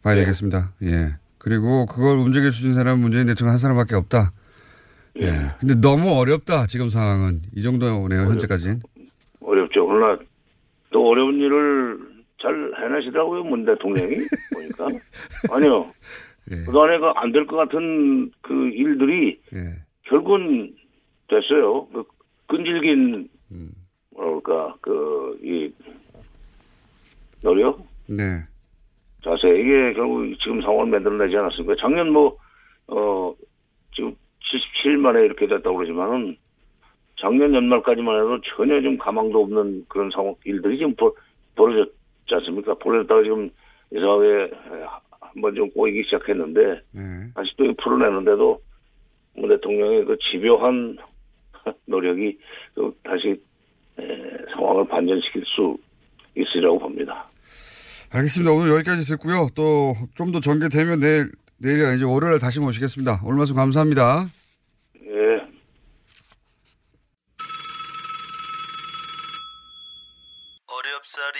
[0.03, 0.73] 봐야 되겠습니다.
[0.83, 1.15] 예.
[1.37, 4.31] 그리고 그걸 움직일 수 있는 사람은 문재인 대통령 한 사람밖에 없다.
[5.21, 5.51] 예.
[5.59, 8.81] 근데 너무 어렵다 지금 상황은 이 정도네요 현재까지는.
[9.41, 9.85] 어렵죠.
[9.85, 10.19] 그러나
[10.91, 12.12] 또 어려운 일을
[12.43, 14.15] 잘 해내시더라고요 문 대통령이
[14.53, 14.87] 보니까
[15.51, 15.87] 아니요.
[16.65, 19.59] 그동안에 그안될 것 같은 그 일들이 예.
[20.03, 20.75] 결국은
[21.29, 21.87] 됐어요.
[21.87, 22.03] 그
[22.47, 23.29] 끈질긴
[24.11, 25.71] 뭐랄까 그 이
[27.41, 28.41] 노력 네.
[29.23, 31.75] 자세 이게 결국 지금 상황을 만들어내지 않았습니까?
[31.79, 32.37] 작년 뭐
[32.87, 33.33] 어
[33.95, 34.15] 지금
[34.83, 36.35] 77일 만에 이렇게 됐다고 그러지만은
[37.19, 41.11] 작년 연말까지만 해도 전혀 좀 가망도 없는 그런 상황 일들이 지금 벌,
[41.55, 41.93] 벌어졌
[42.33, 42.73] 지 않습니까?
[42.75, 43.49] 벌어졌다가 지금
[43.91, 44.51] 이상하게
[45.19, 46.81] 한번 좀 꼬이기 시작했는데
[47.35, 48.59] 다시 또 풀어내는데도
[49.35, 50.97] 문 대통령의 그 집요한
[51.85, 52.37] 노력이
[52.75, 53.39] 또 다시
[53.99, 54.03] 에,
[54.55, 55.77] 상황을 반전시킬 수
[56.35, 57.25] 있으리라고 봅니다.
[58.11, 58.51] 알겠습니다.
[58.51, 59.47] 오늘 여기까지 듣고요.
[59.55, 62.11] 또 좀 더 전개되면 내일, 내일이 아니죠.
[62.11, 63.21] 월요일에 다시 모시겠습니다.
[63.23, 64.25] 오늘 말씀 감사합니다.
[65.05, 65.41] 예.
[70.67, 71.39] 어렵사리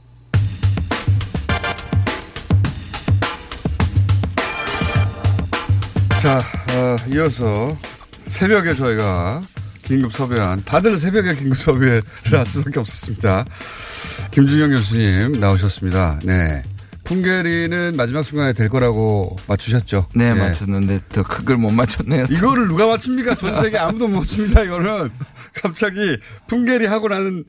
[6.21, 7.75] 자, 어, 이어서
[8.27, 9.41] 새벽에 저희가
[9.81, 13.43] 긴급 섭외한, 다들 새벽에 긴급 섭외를 할 수밖에 없었습니다.
[14.29, 16.19] 김준영 교수님 나오셨습니다.
[16.23, 16.61] 네.
[17.05, 20.09] 풍계리는 마지막 순간에 될 거라고 맞추셨죠?
[20.13, 22.27] 네, 맞췄는데 더큰걸못 맞췄네요.
[22.29, 23.33] 이거를 누가 맞춥니까?
[23.33, 25.09] 전 세계 아무도 못 맞춥니다, 이거는.
[25.55, 27.45] 갑자기 풍계리 하고 나는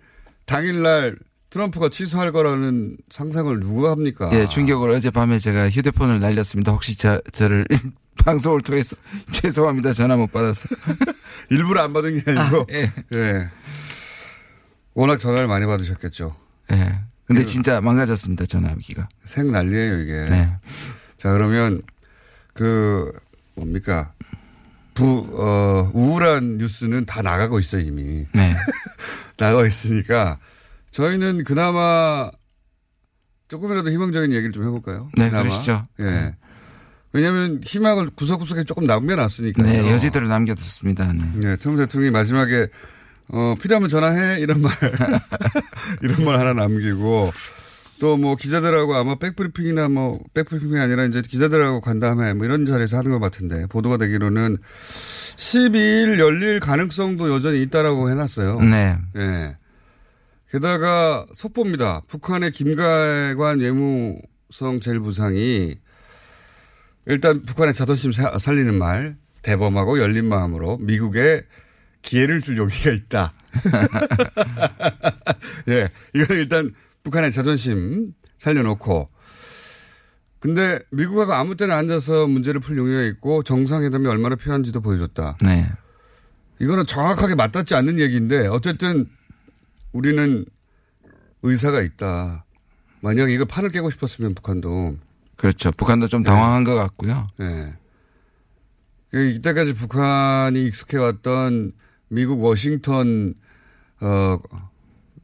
[0.46, 1.16] 당일날
[1.50, 4.30] 트럼프가 취소할 거라는 상상을 누가 합니까?
[4.32, 6.72] 예, 충격으로 어젯밤에 제가 휴대폰을 날렸습니다.
[6.72, 7.66] 혹시 저, 저를
[8.24, 8.96] 방송을 통해서
[9.32, 9.92] 죄송합니다.
[9.92, 10.68] 전화 못 받아서.
[11.50, 12.60] 일부러 안 받은 게 아니고.
[12.60, 12.92] 아, 예.
[13.14, 13.48] 예.
[14.94, 16.34] 워낙 전화를 많이 받으셨겠죠.
[16.72, 17.00] 예.
[17.26, 18.46] 근데 진짜 망가졌습니다.
[18.46, 19.08] 전화기가.
[19.24, 20.24] 생 난리예요, 이게.
[20.28, 20.54] 네.
[21.16, 21.80] 자, 그러면
[22.52, 23.10] 그
[23.54, 24.12] 뭡니까?
[24.94, 28.26] 부, 어, 우울한 뉴스는 다 나가고 있어요, 이미.
[28.34, 28.54] 네.
[29.38, 30.38] 나가 있으니까
[30.90, 32.30] 저희는 그나마
[33.48, 35.08] 조금이라도 희망적인 얘기를 좀 해볼까요?
[35.16, 35.48] 네, 그나마.
[35.48, 35.86] 그러시죠.
[36.00, 36.34] 예.
[37.12, 39.66] 왜냐하면 희망을 구석구석에 조금 남겨놨으니까요.
[39.66, 41.12] 네, 여지들을 남겨뒀습니다.
[41.12, 41.22] 네.
[41.34, 42.68] 네, 트럼프 대통령이 마지막에
[43.28, 44.72] 어, 필요하면 전화해 이런 말
[46.02, 47.32] 이런 말 하나 남기고
[48.00, 52.98] 또 뭐 기자들하고 아마 백브리핑이나 뭐 백브리핑이 아니라 이제 기자들하고 간 다음에 뭐 이런 자리에서
[52.98, 54.56] 하는 것 같은데 보도가 되기로는
[55.36, 58.60] 12일 열릴 가능성도 여전히 있다라고 해놨어요.
[58.60, 58.96] 네.
[59.16, 59.56] 예.
[60.50, 62.02] 게다가 속보입니다.
[62.08, 65.76] 북한의 김가관 외무성 제1부상이
[67.06, 71.44] 일단 북한의 자존심 사- 살리는 말 대범하고 열린 마음으로 미국에
[72.02, 73.32] 기회를 줄 용기가 있다.
[75.68, 79.08] 예, 이건 일단 북한의 자존심 살려놓고
[80.40, 85.38] 근데 미국하고 아무 때나 앉아서 문제를 풀 용의가 있고 정상회담이 얼마나 필요한지도 보여줬다.
[85.42, 85.68] 네.
[86.60, 89.08] 이거는 정확하게 맞닿지 않는 얘기인데 어쨌든
[89.92, 90.44] 우리는
[91.42, 92.44] 의사가 있다.
[93.00, 94.96] 만약에 이걸 판을 깨고 싶었으면 북한도
[95.42, 95.72] 그렇죠.
[95.72, 97.26] 북한도 좀 당황한 것 같고요.
[97.36, 97.74] 네.
[99.10, 101.72] 그 이때까지 북한이 익숙해왔던
[102.06, 103.34] 미국 워싱턴
[104.00, 104.38] 어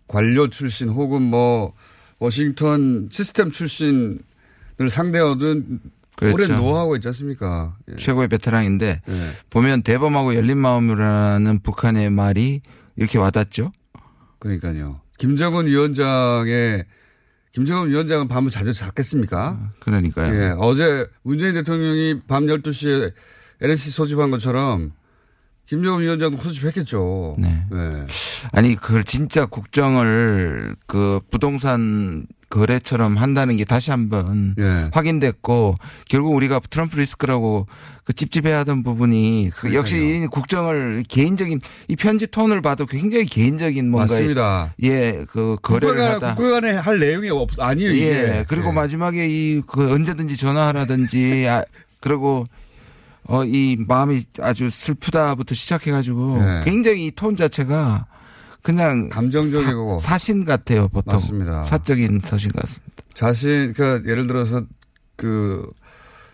[0.08, 1.72] 관료 출신 혹은 뭐
[2.18, 4.18] 워싱턴 시스템 출신을
[4.90, 5.82] 상대하던
[6.16, 6.34] 그렇죠.
[6.34, 7.76] 오랜 노하우가 있지 않습니까?
[7.92, 7.94] 예.
[7.94, 9.30] 최고의 베테랑인데 네.
[9.50, 12.60] 보면 대범하고 열린 마음이라는 북한의 말이
[12.96, 13.70] 이렇게 와닿죠.
[14.40, 15.00] 그러니까요.
[15.18, 16.86] 김정은 위원장의
[17.58, 19.58] 김정은 위원장은 밤을 자주 잤겠습니까?
[19.80, 20.32] 그러니까요.
[20.32, 20.54] 예.
[20.58, 23.12] 어제 문재인 대통령이 밤 12시에
[23.60, 24.92] LNC 소집한 것처럼
[25.66, 27.34] 김정은 위원장도 소집했겠죠.
[27.40, 27.66] 네.
[27.72, 28.06] 네.
[28.52, 34.90] 아니 그걸 진짜 국정을 그 부동산 거래처럼 한다는 게 다시 한번 예.
[34.92, 35.74] 확인됐고
[36.08, 37.66] 결국 우리가 트럼프 리스크라고
[38.04, 44.14] 그 찝찝해하던 부분이 그 역시 이 국정을 개인적인 이 편지 톤을 봐도 굉장히 개인적인 뭔가
[44.14, 44.74] 맞습니다.
[44.82, 48.06] 예 그 거래를 국가 하다 국가 간에 할 내용이 없 아니에요 이게.
[48.06, 48.44] 예.
[48.48, 48.72] 그리고 예.
[48.72, 51.62] 마지막에 이 그 언제든지 전화하라든지 아,
[52.00, 52.46] 그리고
[53.30, 56.62] 어 이 마음이 아주 슬프다부터 시작해 가지고 예.
[56.64, 58.06] 굉장히 이 톤 자체가
[58.62, 61.62] 그냥 감정적이고 사, 신 같아요 보통 맞습니다.
[61.62, 63.02] 사적인 서신 같습니다.
[63.14, 64.60] 자신 그러니까 예를 들어서
[65.16, 65.68] 그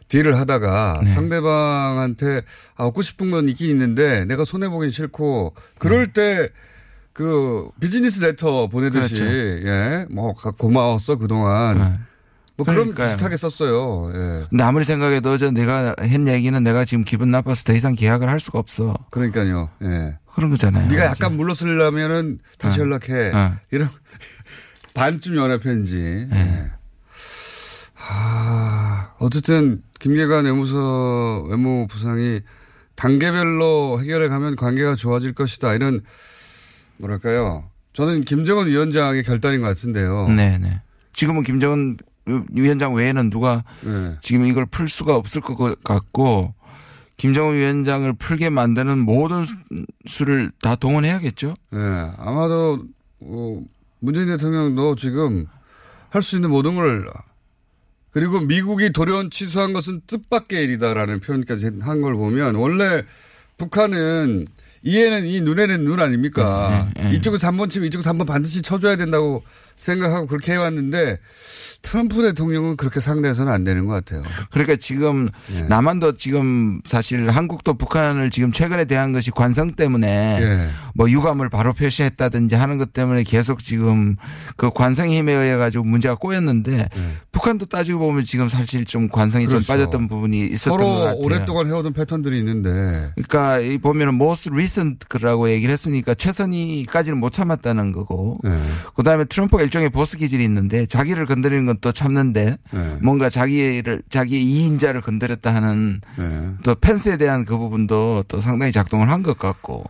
[0.08, 1.10] 딜을 하다가 네.
[1.10, 2.42] 상대방한테
[2.76, 9.14] 아, 얻고 싶은 건 있긴 있는데 내가 손해 보긴 싫고 그럴 때그 비즈니스 레터 보내듯이
[9.14, 9.20] 네.
[9.24, 9.68] 그렇죠.
[9.68, 10.06] 예.
[10.10, 12.04] 뭐 가- 고마웠어 그동안.
[12.56, 12.94] 뭐 그런.
[12.94, 14.12] 비슷하게 썼어요.
[14.14, 14.46] 예.
[14.48, 18.38] 근데 아무리 생각해도 저 내가 한 얘기는 내가 지금 기분 나빠서 더 이상 계약을 할
[18.38, 18.94] 수가 없어.
[19.10, 19.70] 그러니까요.
[19.82, 20.18] 예.
[20.34, 20.88] 그런 거잖아요.
[20.88, 21.24] 네가 그죠?
[21.24, 22.84] 약간 물러서려면은 다시 어.
[22.84, 23.30] 연락해.
[23.34, 23.56] 어.
[23.70, 23.88] 이런
[24.94, 25.96] 반쯤 연애 편지.
[25.96, 26.28] 네.
[26.32, 26.70] 예.
[28.06, 32.40] 아, 어쨌든 김계관 외무서 외무 부상이
[32.96, 35.74] 단계별로 해결해 가면 관계가 좋아질 것이다.
[35.74, 36.02] 이런
[36.98, 37.70] 뭐랄까요?
[37.92, 40.28] 저는 김정은 위원장의 결단인 것 같은데요.
[40.28, 40.80] 네, 네.
[41.12, 41.96] 지금은 김정은
[42.52, 44.16] 위원장 외에는 누가 네.
[44.20, 46.54] 지금 이걸 풀 수가 없을 것 같고
[47.16, 49.54] 김정은 위원장을 풀게 만드는 모든 수-
[50.06, 51.54] 수를 다 동원해야겠죠.
[51.74, 51.78] 예,
[52.18, 52.84] 아마도
[53.20, 53.60] 어,
[54.00, 55.46] 문재인 대통령도 지금
[56.10, 57.06] 할 수 있는 모든 걸
[58.10, 63.02] 그리고 미국이 돌연 취소한 것은 뜻밖의 일이다라는 표현까지 한 걸 보면 원래
[63.58, 64.46] 북한은
[64.82, 66.88] 이에는 이 눈에는 눈 아닙니까?
[66.94, 67.16] 네, 네, 네.
[67.16, 69.42] 이쪽에서 한 번 치면 이쪽에서 한 번 반드시 쳐줘야 된다고
[69.76, 71.18] 생각하고 그렇게 해왔는데
[71.82, 74.22] 트럼프 대통령은 그렇게 상대해서는 안 되는 것 같아요.
[74.50, 75.62] 그러니까 지금 예.
[75.62, 80.70] 남한도 지금 사실 한국도 북한을 지금 최근에 대한 것이 관성 때문에 예.
[80.94, 84.16] 뭐 유감을 바로 표시했다든지 하는 것 때문에 계속 지금
[84.56, 86.88] 그 관성의 힘에 의해 가지고 문제가 꼬였는데
[87.32, 89.48] 북한도 따지고 보면 지금 사실 좀 관성이 예.
[89.48, 89.66] 그렇죠.
[89.66, 91.18] 좀 빠졌던 부분이 있었던 것 같아요.
[91.18, 98.38] 오랫동안 해오던 패턴들이 있는데 그러니까 이 보면은 most recent라고 얘기를 했으니까 최선희까지는 못 참았다는 거고
[98.42, 98.58] 네.
[98.96, 102.98] 그다음에 트럼프가 일종의 보스 기질이 있는데 자기를 건드리는 건 또 참는데 네.
[103.02, 106.54] 뭔가 자기를 자기 이인자를 건드렸다 하는 네.
[106.62, 109.84] 또 펜스에 대한 그 부분도 또 상당히 작동을 한 것 같고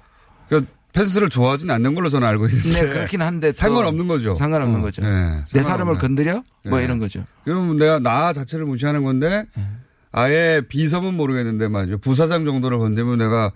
[0.49, 4.35] 그러니까 펜스를 좋아하진 않는 걸로 저는 알고 있는데 네, 그렇긴 한데 또 상관없는 거죠.
[4.35, 5.03] 상관없는 어, 거죠.
[5.03, 5.63] 네, 내 상관없네.
[5.63, 6.85] 사람을 건드려 뭐 네.
[6.85, 7.25] 이런 거죠.
[7.45, 9.45] 그러면 내가 나 자체를 무시하는 건데
[10.17, 11.99] 아예 비섬은 모르겠는데 말이죠.
[11.99, 13.51] 부사장 정도를 건드면 내가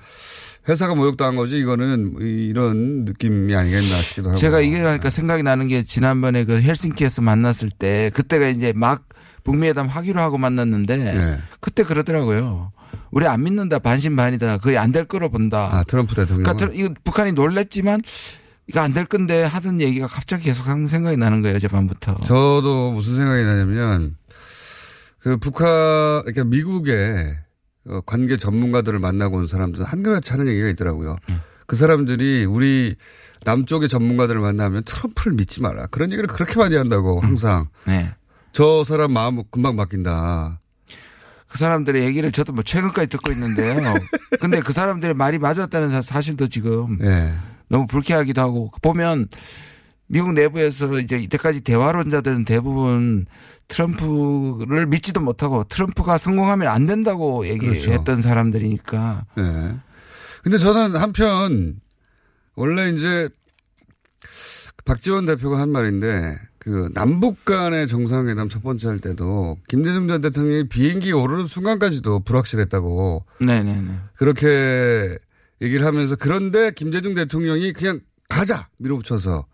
[0.68, 4.38] 회사가 모욕당한 거지 이거는 이런 느낌이 아니겠나 싶기도 하고.
[4.38, 9.04] 제가 이게 하니까 생각이 나는 게 지난번에 그 헬싱키에서 만났을 때 그때가 이제 막
[9.44, 11.38] 북미회담 하기로 하고 만났는데 네.
[11.60, 12.72] 그때 그러더라고요.
[13.12, 15.68] 우리 안 믿는다 반신반이다 거의 안 될 거로 본다.
[15.72, 16.42] 아 트럼프 대통령.
[16.42, 18.00] 그러니까 이거 북한이 놀랬지만
[18.66, 22.16] 이거 안 될 건데 하던 얘기가 갑자기 계속 생각이 나는 거예요 어젯밤부터.
[22.24, 24.16] 저도 무슨 생각이 나냐면
[25.28, 25.68] 그 북한
[26.22, 27.36] 그러니까 미국의
[27.88, 31.16] 어, 관계 전문가들을 만나고 온 사람들은 한결같이 하는 얘기가 있더라고요.
[31.66, 32.96] 그 사람들이 우리
[33.44, 35.86] 남쪽의 전문가들을 만나면 트럼프를 믿지 마라.
[35.88, 37.68] 그런 얘기를 그렇게 많이 한다고 항상.
[37.86, 38.10] 네.
[38.52, 40.60] 저 사람 마음 금방 바뀐다.
[41.46, 43.76] 그 사람들의 얘기를 저도 뭐 최근까지 듣고 있는데요.
[44.40, 47.34] 근데 그 사람들의 말이 맞았다는 사- 사실도 지금 네.
[47.68, 49.28] 너무 불쾌하기도 하고 보면
[50.08, 53.26] 미국 내부에서 이제 이때까지 대화론자들은 대부분
[53.68, 58.22] 트럼프를 믿지도 못하고 트럼프가 성공하면 안 된다고 얘기했던 그렇죠.
[58.22, 59.26] 사람들이니까.
[59.36, 59.76] 네.
[60.42, 61.80] 근데 저는 한편
[62.54, 63.28] 원래 이제
[64.86, 70.68] 박지원 대표가 한 말인데 그 남북 간의 정상회담 첫 번째 할 때도 김대중 전 대통령이
[70.68, 73.94] 비행기 오르는 순간까지도 불확실했다고 네네네.
[74.16, 75.18] 그렇게
[75.60, 79.46] 얘기를 하면서 그런데 김대중 대통령이 그냥 가자 밀어붙여서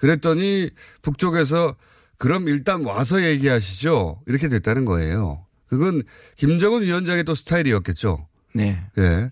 [0.00, 0.70] 그랬더니
[1.02, 1.76] 북쪽에서
[2.18, 5.44] 그럼 일단 와서 얘기하시죠 이렇게 됐다는 거예요.
[5.68, 6.02] 그건
[6.36, 8.26] 김정은 위원장의 또 스타일이었겠죠.
[8.54, 8.78] 네.
[8.98, 9.30] 예.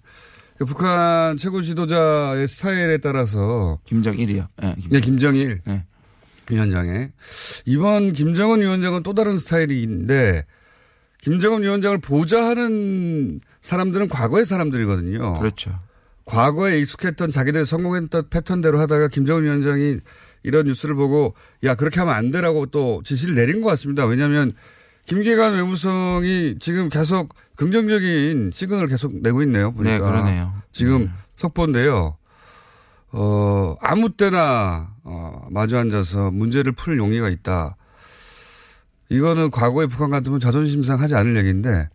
[0.59, 4.47] 그 북한 최고 지도자의 스타일에 따라서 김정일이요.
[4.63, 5.85] 네, 네, 김정일 네.
[6.51, 7.13] 위원장의
[7.65, 10.45] 이번 김정은 위원장은 또 다른 스타일인데
[11.21, 15.39] 김정은 위원장을 보좌하는 사람들은 과거의 사람들이거든요.
[15.39, 15.81] 그렇죠.
[16.27, 19.99] 과거에 익숙했던 자기들이 성공했던 패턴대로 하다가 김정은 위원장이
[20.45, 21.35] 이런 뉴스를 보고
[21.65, 24.07] 야 그렇게 하면 안 되라고 또 지시를 내린 것 같습니다.
[24.07, 24.53] 왜냐하면
[25.07, 29.73] 김계관 외무성이 지금 계속 긍정적인 시그널을 계속 내고 있네요.
[29.73, 29.93] 보니까.
[29.93, 30.55] 네, 그러네요.
[30.73, 32.17] 지금 속보인데요.
[33.17, 37.77] 어, 아무 때나, 어, 마주 앉아서 문제를 풀 용의가 있다.
[39.09, 41.89] 이거는 과거에 북한 같으면 자존심 상하지 않을 얘기인데,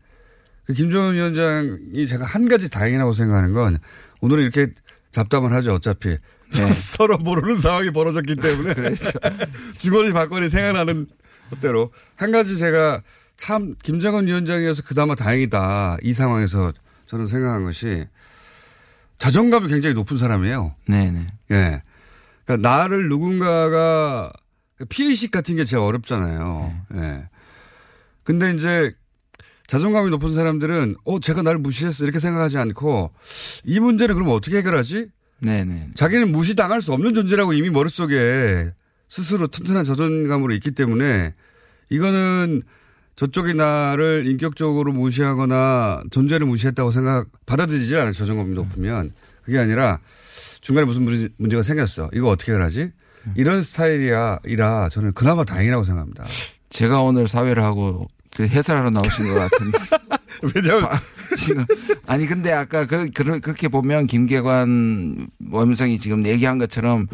[0.64, 3.80] 그 김정은 위원장이 제가 한 가지 다행이라고 생각하는 건,
[4.22, 4.72] 오늘은 이렇게
[5.12, 6.18] 잡담을 하죠, 어차피.
[6.74, 8.74] 서로 모르는 상황이 벌어졌기 때문에.
[8.74, 9.12] 그렇죠.
[9.78, 11.08] 주거니 받거니 생각나는
[11.50, 11.92] 멋대로.
[12.16, 13.02] 한 가지 제가
[13.38, 15.98] 참 김정은 위원장이어서 그나마 다행이다.
[16.02, 16.74] 이 상황에서
[17.06, 18.06] 저는 생각한 것이
[19.18, 20.76] 자존감이 굉장히 높은 사람이에요.
[20.88, 21.28] 네네.
[21.52, 21.84] 예.
[22.46, 24.32] 그러니까 나를 누군가가
[24.90, 26.74] 피해의식 같은 게 제일 어렵잖아요.
[26.96, 27.30] 예.
[28.24, 28.94] 근데 이제
[29.68, 32.04] 자존감이 높은 사람들은 어, 제가 나를 무시했어.
[32.04, 33.12] 이렇게 생각하지 않고
[33.64, 35.10] 이 문제는 그럼 어떻게 해결하지?
[35.42, 35.90] 네네.
[35.96, 38.72] 자기는 무시당할 수 없는 존재라고 이미 머릿속에
[39.08, 41.34] 스스로 튼튼한 자존감으로 있기 때문에
[41.90, 42.62] 이거는
[43.16, 48.14] 저쪽이 나를 인격적으로 무시하거나 존재를 무시했다고 생각, 받아들이지 않아요.
[48.14, 49.12] 자존감이 높으면.
[49.44, 50.00] 그게 아니라
[50.62, 52.10] 중간에 무슨 문제- 문제가 생겼어.
[52.14, 52.92] 이거 어떻게 해결하지?
[53.36, 56.26] 이런 스타일이야, 이라 저는 그나마 다행이라고 생각합니다.
[56.70, 58.08] 제가 오늘 사회를 하고
[58.40, 59.78] 그 해설하러 나오신 것 같은데.
[60.56, 60.88] 왜냐면
[61.38, 61.66] 지금
[62.08, 67.08] 아니 근데 아까 그, 그, 그렇게 보면 김계관 원성이 지금 얘기한 것처럼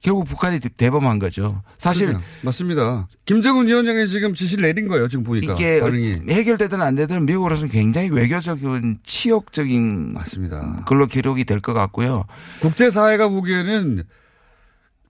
[0.00, 1.64] 결국 북한이 대범한 거죠.
[1.78, 2.24] 사실 그러게요.
[2.42, 3.08] 맞습니다.
[3.24, 5.08] 김정은 위원장이 지금 지시를 내린 거예요.
[5.08, 6.20] 지금 보니까 이게 반응이.
[6.30, 10.84] 해결되든 안 되든 미국으로서는 굉장히 외교적인 치욕적인 맞습니다.
[10.86, 12.24] 걸로 기록이 될 것 같고요.
[12.60, 14.04] 국제사회가 보기에는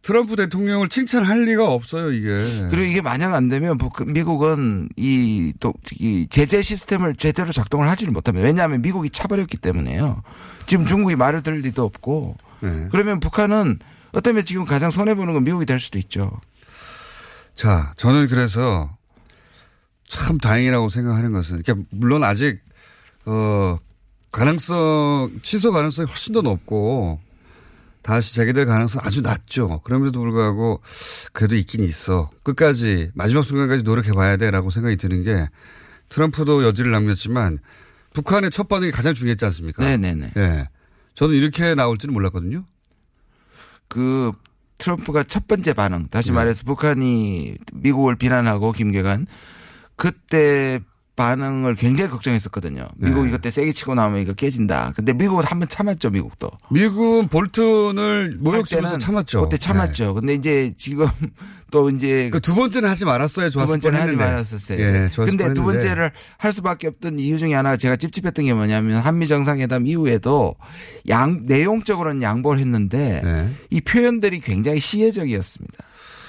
[0.03, 2.29] 트럼프 대통령을 칭찬할 리가 없어요, 이게.
[2.71, 8.13] 그리고 이게 만약 안 되면 북- 미국은 이 또 이 제재 시스템을 제대로 작동을 하지를
[8.13, 8.47] 못합니다.
[8.47, 10.23] 왜냐하면 미국이 차버렸기 때문에요.
[10.67, 12.89] 지금 중국이 말을 들을 리도 없고 네.
[12.91, 13.79] 그러면 북한은
[14.13, 16.31] 어쩌면 지금 가장 손해 보는 건 미국이 될 수도 있죠.
[17.55, 18.91] 자, 저는 그래서
[20.09, 22.61] 참 다행이라고 생각하는 것은, 그러니까 물론 아직,
[23.27, 23.77] 어,
[24.31, 27.21] 가능성, 취소 가능성이 훨씬 더 높고,
[28.09, 29.83] 다시 재개될 가능성 아주 낮죠.
[29.85, 30.81] 그럼에도 불구하고,
[31.35, 32.31] 그래도 있긴 있어.
[32.43, 35.47] 끝까지, 마지막 순간까지 노력해 봐야 돼 라고 생각이 드는 게,
[36.09, 37.59] 트럼프도 여지를 남겼지만,
[38.15, 39.85] 북한의 첫 반응이 가장 중요했지 않습니까?
[39.85, 40.33] 네네네.
[40.39, 40.69] 예.
[41.17, 42.65] 저는 이렇게 나올지는 몰랐거든요.
[43.89, 44.33] 그
[44.79, 46.37] 트럼프가 첫 번째 반응, 다시 네.
[46.37, 49.27] 말해서 북한이 미국을 비난하고 김계관
[49.97, 50.81] 그때
[51.19, 52.89] 반응을 굉장히 걱정했었거든요.
[52.97, 53.33] 미국이 네.
[53.33, 54.93] 그때 세게 치고 나오면 이거 깨진다.
[54.97, 56.51] 근데 미국은 한 번 참았죠, 미국도.
[56.71, 59.43] 미국은 볼튼을 할 모욕치면서 참았죠.
[59.43, 60.15] 그때 참았죠.
[60.15, 61.07] 근데 이제 지금
[61.71, 64.17] 또 이제 그 두 번째는 하지 말았어야 두 좋았을 번째는 하지.
[64.17, 64.81] 말았었어요.
[64.81, 65.65] 예, 근데 두.
[65.65, 70.55] 번째를 할 수밖에 없던 이유 중에 하나가 제가 찝찝했던 게 뭐냐면 한미 정상회담 이후에도
[71.11, 73.51] 양 내용적으로는 양보를 했는데 네.
[73.71, 75.85] 이 표현들이 굉장히 시혜적이었습니다.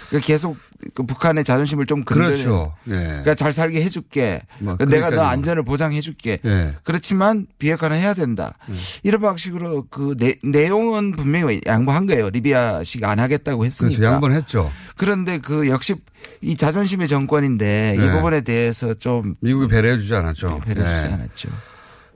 [0.09, 0.57] 그러니까 계속
[0.93, 2.27] 그 북한의 자존심을 좀 건드려.
[2.27, 2.75] 그렇죠.
[2.87, 2.93] 예.
[2.93, 4.41] 그러니까 잘 살게 해줄게.
[4.59, 5.23] 뭐, 내가 너.
[5.23, 6.39] 안전을 보장해줄게.
[6.45, 6.75] 예.
[6.83, 8.55] 그렇지만 비핵화는 해야 된다.
[9.03, 12.29] 이런 방식으로 그 내, 내용은 분명히 양보한 거예요.
[12.29, 13.97] 리비아식 안 하겠다고 했으니까.
[13.97, 14.13] 그렇죠.
[14.13, 14.71] 양보는 했죠.
[14.97, 15.95] 그런데 그 역시
[16.41, 18.11] 이 자존심의 정권인데 이 네.
[18.11, 20.61] 부분에 대해서 좀 미국이 배려해주지 않았죠.
[20.65, 21.13] 배려주지 예.
[21.13, 21.49] 않았죠.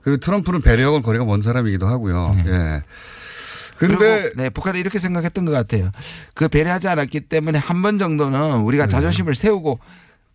[0.02, 2.34] 그리고 트럼프는 배려하고는 거리가 먼 사람이기도 하고요.
[2.46, 2.82] 예.
[3.76, 4.04] 그리고
[4.36, 5.90] 네, 북한이 이렇게 생각했던 것 같아요.
[6.34, 9.78] 그 배려하지 않았기 때문에 한 번 정도는 우리가 자존심을 세우고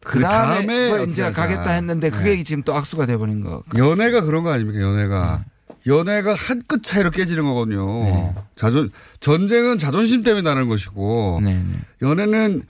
[0.03, 1.31] 그그 다음에 뭐 이제.
[1.31, 3.63] 가겠다 했는데 그게 지금 또 악수가 돼버린 거.
[3.75, 4.79] 연애가 그런 거 아닙니까?
[4.81, 5.45] 연애가.
[5.87, 8.35] 연애가 한 끗 차이로 깨지는 거거든요.
[8.55, 11.41] 자존, 전쟁은 자존심 때문에 나는 것이고,
[12.01, 12.63] 연애는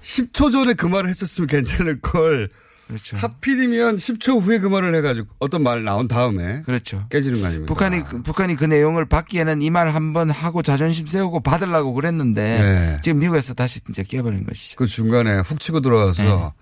[0.00, 2.48] 10초 전에 그 말을 했었으면 괜찮을 걸,
[2.86, 3.16] 그렇죠.
[3.16, 7.04] 하필이면 10초 후에 그 말을 해가지고 어떤 말 나온 다음에 그렇죠.
[7.10, 7.66] 깨지는 거 아닙니까?
[7.74, 12.42] 북한이 그- 북한이 그 내용을 받기에는 이 말 한 번 하고 자존심 세우고 받으려고 그랬는데
[12.58, 13.00] 네.
[13.02, 14.76] 지금 미국에서 다시 이제 깨버린 것이죠.
[14.76, 16.54] 그 중간에 훅 치고 들어와서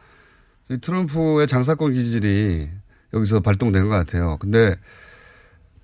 [0.68, 0.74] 네.
[0.74, 2.70] 이 트럼프의 장사권 기질이
[3.12, 4.38] 여기서 발동된 것 같아요.
[4.38, 4.76] 근데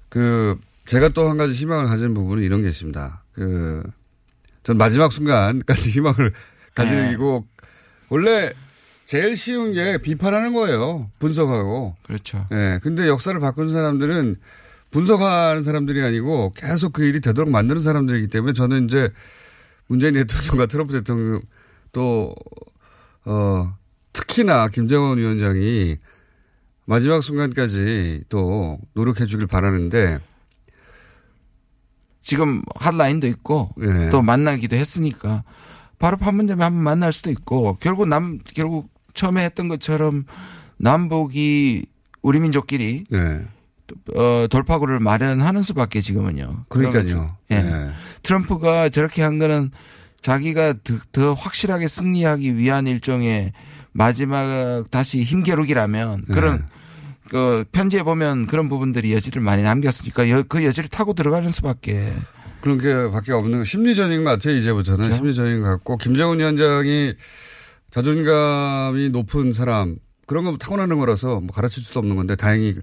[0.09, 3.23] 그 제가 또 한 가지 희망을 가진 부분은 이런 게 있습니다.
[3.35, 3.83] 그
[4.63, 6.33] 전 마지막 순간까지 희망을
[6.75, 7.47] 가지고
[8.11, 8.53] 원래
[9.11, 11.11] 제일 쉬운 게 비판하는 거예요.
[11.19, 11.97] 분석하고.
[12.05, 12.47] 그렇죠.
[12.53, 12.79] 예.
[12.81, 14.37] 근데 역사를 바꾸는 사람들은
[14.93, 19.11] 분석하는 사람들이 아니고 계속 그 일이 되도록 만드는 사람들이기 때문에 저는 이제
[19.89, 21.41] 문재인 대통령과 트럼프 대통령
[21.91, 22.37] 또,
[23.25, 23.75] 어,
[24.13, 25.97] 특히나 김정은 위원장이
[26.85, 30.21] 마지막 순간까지 또 노력해 주길 바라는데
[32.23, 34.09] 지금 핫라인도 있고 예.
[34.11, 35.43] 또 만나기도 했으니까
[35.99, 40.25] 바로 판문점에 한번 만날 수도 있고 결국 남 결국 처음에 했던 것처럼
[40.79, 41.85] 남북이
[42.23, 43.47] 우리 민족끼리 네.
[44.15, 46.65] 어, 돌파구를 마련하는 수밖에 지금은요.
[46.71, 47.05] 그러니까요.
[47.05, 47.59] 그러면서, 예.
[47.59, 47.91] 네.
[48.23, 49.73] 트럼프가 저렇게 한 거는
[50.23, 53.53] 자기가 더, 더 확실하게 승리하기 위한 일종의
[53.93, 56.35] 마지막 다시 힘겨루기라면 네.
[56.35, 56.65] 그런
[57.29, 62.11] 그 편지에 보면 그런 부분들이 여지를 많이 남겼으니까 여, 그 여지를 타고 들어가는 수밖에.
[62.63, 64.57] 그런 게 밖에 없는 심리전인 것 같아요.
[64.57, 65.17] 이제부터는 그렇죠?
[65.17, 67.15] 심리전인 것 같고 김정은 위원장이
[67.91, 72.77] 자존감이 높은 사람 그런 건 타고나는 거라서 뭐 가르칠 수도 없는 건데 다행히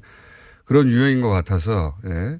[0.65, 2.39] 그런 유형인 것 같아서 예.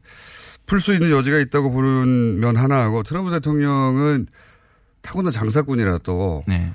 [0.65, 4.27] 풀 수 있는 여지가 있다고 보는 면 하나하고 트럼프 대통령은
[5.01, 6.73] 타고난 장사꾼이라 또 네.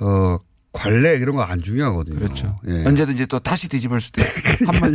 [0.00, 0.38] 어,
[0.72, 2.18] 관례 이런 거 안 중요하거든요.
[2.18, 2.58] 그렇죠.
[2.66, 2.84] 예.
[2.86, 4.22] 언제든지 또 다시 뒤집을 수도.
[4.66, 4.94] 한번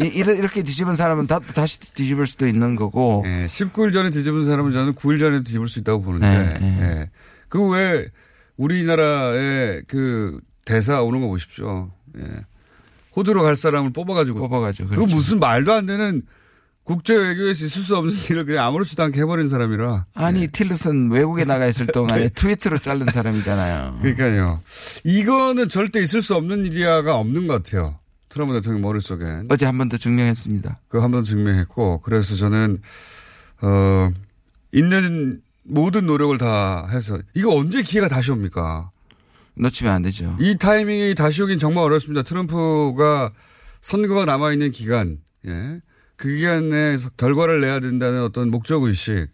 [0.00, 3.22] 이- 이렇게 뒤집은 사람은 다, 다시 뒤집을 수도 있는 거고.
[3.26, 6.58] 예, 19일 전에 뒤집은 사람은 저는 9일 전에 뒤집을 수 있다고 보는데.
[6.60, 7.10] 네, 예.
[7.48, 8.08] 그왜
[8.58, 11.90] 우리나라의 그 대사 오는 거 보십시오.
[12.18, 12.22] 예.
[13.16, 14.38] 호주로 갈 사람을 뽑아가지고.
[14.40, 14.90] 뽑아가지고.
[14.90, 15.14] 그 그렇죠.
[15.14, 16.22] 무슨 말도 안 되는
[16.84, 20.06] 국제 외교에서 있을 수 없는 일을 그냥 아무렇지도 않게 해버린 사람이라.
[20.14, 23.98] 아니 틸러슨 외국에 나가 있을 동안에 트위터로 자른 사람이잖아요.
[24.02, 24.60] 그러니까요.
[25.04, 27.98] 이거는 절대 있을 수 없는 일이야가 없는 것 같아요.
[28.30, 29.48] 트럼프 대통령 머릿속엔.
[29.50, 30.80] 어제 한 번 더 증명했습니다.
[30.88, 32.78] 그거 한번 증명했고, 그래서 저는,
[33.62, 34.10] 어,
[34.72, 38.90] 있는 모든 노력을 다 해서, 이거 언제 기회가 다시 옵니까?
[39.54, 40.36] 놓치면 안 되죠.
[40.40, 42.22] 이 타이밍이 다시 오긴 정말 어렵습니다.
[42.22, 43.32] 트럼프가
[43.80, 45.80] 선거가 남아 있는 기간, 예.
[46.16, 49.28] 그 기간에 결과를 내야 된다는 어떤 목적 의식,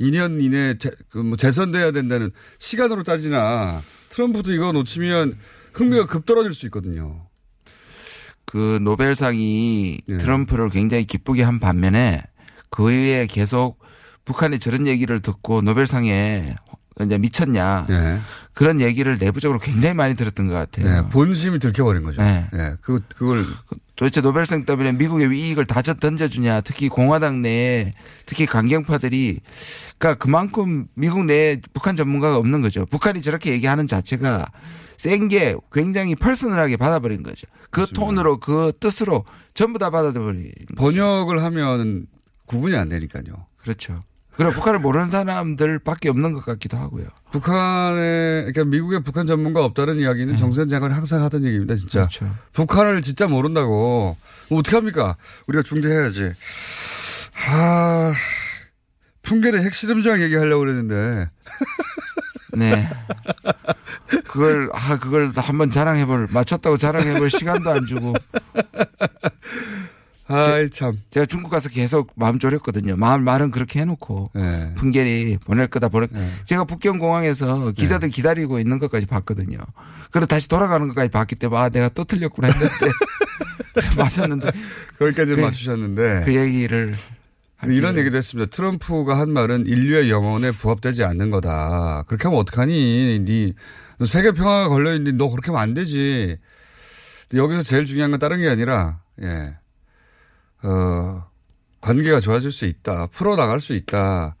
[0.00, 5.36] 2년 이내에 재, 그뭐 재선돼야 된다는 시간으로 따지나 트럼프도 이거 놓치면
[5.72, 7.26] 흥미가 급 떨어질 수 있거든요.
[8.44, 10.16] 그 노벨상이 예.
[10.16, 12.22] 트럼프를 굉장히 기쁘게 한 반면에
[12.70, 13.78] 그 위에 계속
[14.28, 16.54] 북한이 저런 얘기를 듣고 노벨상에
[17.00, 18.18] 이제 미쳤냐 예.
[18.52, 21.02] 그런 얘기를 내부적으로 굉장히 많이 들었던 것 같아요.
[21.02, 22.20] 네, 본심이 들켜버린 거죠.
[22.20, 22.46] 네.
[22.54, 23.46] 예, 그, 그걸.
[23.96, 26.60] 도대체 노벨상 때문에 미국의 이익을 다 저- 던져주냐.
[26.60, 27.94] 특히 공화당 내에
[28.26, 29.40] 특히 강경파들이
[29.98, 32.84] 그러니까 그만큼 미국 내에 북한 전문가가 없는 거죠.
[32.86, 34.44] 북한이 저렇게 얘기하는 자체가
[34.98, 37.46] 센 게 굉장히 퍼스널하게 받아버린 거죠.
[37.70, 39.24] 그 톤으로 그 뜻으로
[39.54, 40.52] 전부 다 받아버린.
[40.76, 42.06] 번역을 하면
[42.46, 43.46] 구분이 안 되니까요.
[43.58, 44.00] 그렇죠.
[44.38, 47.06] 그리고 북한을 모르는 사람들밖에 없는 것 같기도 하고요.
[47.32, 52.02] 북한에, 그러니까 미국에 북한 전문가 없다는 이야기는 정세현 장관이 항상 하던 얘기입니다, 진짜.
[52.02, 52.18] 네.
[52.18, 52.34] 그렇죠.
[52.52, 54.16] 북한을 진짜 모른다고.
[54.48, 55.16] 뭐 어떡합니까?
[55.48, 56.32] 우리가 중재해야지.
[57.32, 58.12] 하,
[59.22, 61.30] 풍계의 핵실험장 얘기하려고 그랬는데.
[62.54, 62.88] 네.
[64.28, 68.14] 그걸, 아, 그걸 한번 자랑해볼, 맞췄다고 자랑해볼 시간도 안 주고.
[70.28, 70.98] 아이, 참.
[71.10, 72.96] 제가 중국 가서 계속 마음 졸였거든요.
[72.96, 74.30] 마음, 말은 그렇게 해놓고.
[74.34, 74.74] 네.
[74.76, 76.08] 풍계리 보낼 거다 보낼
[76.44, 77.72] 제가 북경 공항에서 네.
[77.72, 79.58] 기자들 기다리고 있는 것까지 봤거든요.
[80.10, 82.74] 그리고 다시 돌아가는 것까지 봤기 때문에 아, 내가 또 틀렸구나 했는데.
[83.96, 84.50] 맞았는데.
[84.98, 86.22] 거기까지 그- 맞추셨는데.
[86.24, 86.94] 그 얘기를.
[87.66, 88.48] 이런 얘기도 했습니다.
[88.50, 92.04] 트럼프가 한 말은 인류의 영혼에 부합되지 않는 거다.
[92.06, 93.18] 그렇게 하면 어떡하니?
[93.24, 93.52] 니,
[93.98, 96.36] 너 세계 평화가 걸려 있는데 너 그렇게 하면 안 되지.
[97.34, 99.54] 여기서 제일 중요한 건 다른 게 아니라, 예.
[100.62, 101.24] 어,
[101.80, 103.06] 관계가 좋아질 수 있다.
[103.08, 104.36] 풀어나갈 수 있다.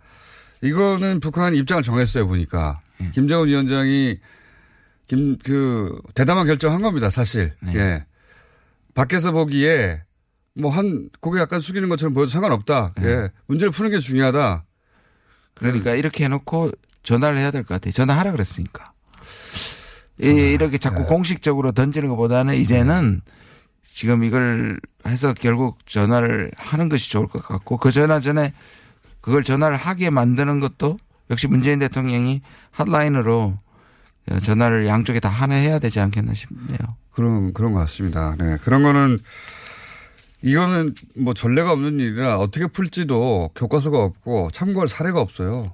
[0.62, 2.80] 이거는 북한 입장을 정했어요, 보니까.
[3.14, 4.18] 김정은 위원장이
[5.06, 7.54] 김, 그, 대담한 결정한 겁니다, 사실.
[7.74, 8.04] 예.
[8.94, 10.02] 밖에서 보기에
[10.54, 12.94] 뭐 한 고개 약간 숙이는 것처럼 보여도 상관없다.
[13.02, 13.30] 예.
[13.46, 14.64] 문제를 푸는 게 중요하다.
[15.54, 16.72] 그러니까 이렇게 해놓고
[17.04, 17.92] 전화를 해야 될 것 같아요.
[17.92, 18.92] 전화하라 그랬으니까.
[20.20, 23.20] 이- 이렇게 자꾸 공식적으로 던지는 것보다는 이제는
[23.98, 24.78] 지금 이걸
[25.08, 28.52] 해서 결국 전화를 하는 것이 좋을 것 같고 그 전화 전에
[29.20, 30.98] 그걸 전화를 하게 만드는 것도
[31.32, 32.40] 역시 문재인 대통령이
[32.70, 33.58] 핫라인으로
[34.44, 36.78] 전화를 양쪽에 다 하나 해야 되지 않겠나 싶네요.
[37.10, 38.36] 그런, 그런 것 같습니다.
[38.38, 38.56] 네.
[38.62, 39.18] 그런 거는
[40.42, 45.72] 이거는 뭐 전례가 없는 일이라 어떻게 풀지도 교과서가 없고 참고할 사례가 없어요.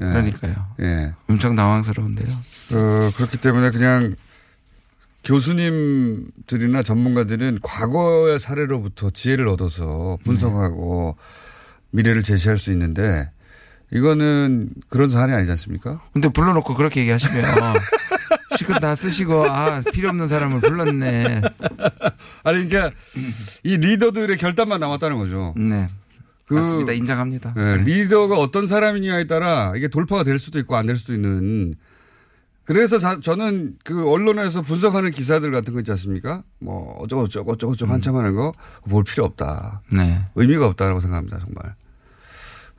[0.00, 0.04] 예.
[0.06, 0.54] 그러니까요.
[0.80, 1.12] 예.
[1.28, 2.32] 엄청 당황스러운데요.
[2.72, 4.14] 어, 그렇기 때문에 그냥
[5.24, 11.16] 교수님들이나 전문가들은 과거의 사례로부터 지혜를 얻어서 분석하고
[11.90, 13.30] 미래를 제시할 수 있는데
[13.92, 16.00] 이거는 그런 사안이 아니지 않습니까?
[16.12, 17.44] 근데 불러놓고 그렇게 얘기하시면
[18.56, 21.40] 실컷 다 쓰시고 아 필요 없는 사람을 불렀네.
[22.44, 22.90] 아니 그러니까
[23.64, 25.54] 이 리더들의 결단만 남았다는 거죠.
[25.56, 25.88] 네.
[26.46, 26.92] 그 맞습니다.
[26.92, 27.54] 인정합니다.
[27.56, 31.74] 네, 리더가 어떤 사람이냐에 따라 이게 돌파가 될 수도 있고 안 될 수도 있는.
[32.70, 36.44] 그래서 자- 저는 그 언론에서 분석하는 기사들 같은 거 있지 않습니까?
[36.60, 38.52] 뭐 어쩌고 저쩌고 어쩌고 저쩌고 한참 하는 거
[38.88, 39.82] 볼 필요 없다.
[39.92, 40.24] 네.
[40.36, 41.74] 의미가 없다라고 생각합니다, 정말.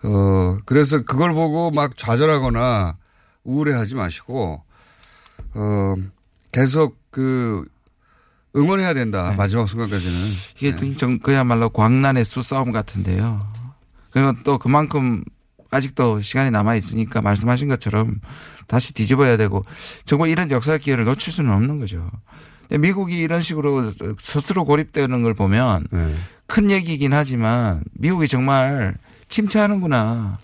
[0.04, 2.96] 어, 그래서 그걸 보고 막 좌절하거나
[3.44, 4.64] 우울해하지 마시고,
[5.56, 5.96] 어,
[6.54, 7.66] 계속 그
[8.56, 9.34] 응원해야 된다.
[9.38, 10.14] 마지막 순간까지는.
[10.62, 13.46] 이게 좀 그야말로 광란의 수싸움 같은데요.
[14.12, 15.22] 그리고 또 그만큼
[15.72, 18.20] 아직도 시간이 남아 있으니까 말씀하신 것처럼
[18.68, 19.64] 다시 뒤집어야 되고
[20.06, 22.08] 정말 이런 역사의 기회를 놓칠 수는 없는 거죠.
[22.70, 25.88] 미국이 이런 식으로 스스로 고립되는 걸 보면
[26.46, 28.96] 큰 얘기긴 하지만 미국이 정말
[29.30, 30.40] 침체하는구나.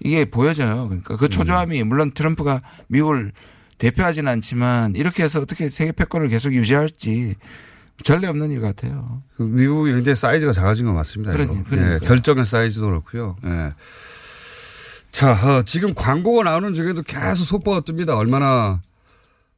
[0.00, 0.88] 이게 보여져요.
[0.88, 3.32] 그러니까 그 초조함이 물론 트럼프가 미국을
[3.78, 7.34] 대표하지는 않지만 이렇게 해서 어떻게 세계 패권을 계속 유지할지
[8.02, 9.22] 전례 없는 일 같아요.
[9.36, 11.32] 그 미국이 굉장히 사이즈가 작아진 건 맞습니다.
[11.34, 11.54] 이거.
[11.62, 11.94] 그러니-.
[12.02, 13.36] 예, 결정의 사이즈도 그렇고요.
[13.44, 13.72] 예.
[15.16, 18.14] 자, 어, 지금 광고가 나오는 중에도 계속 속보가 뜹니다.
[18.18, 18.82] 얼마나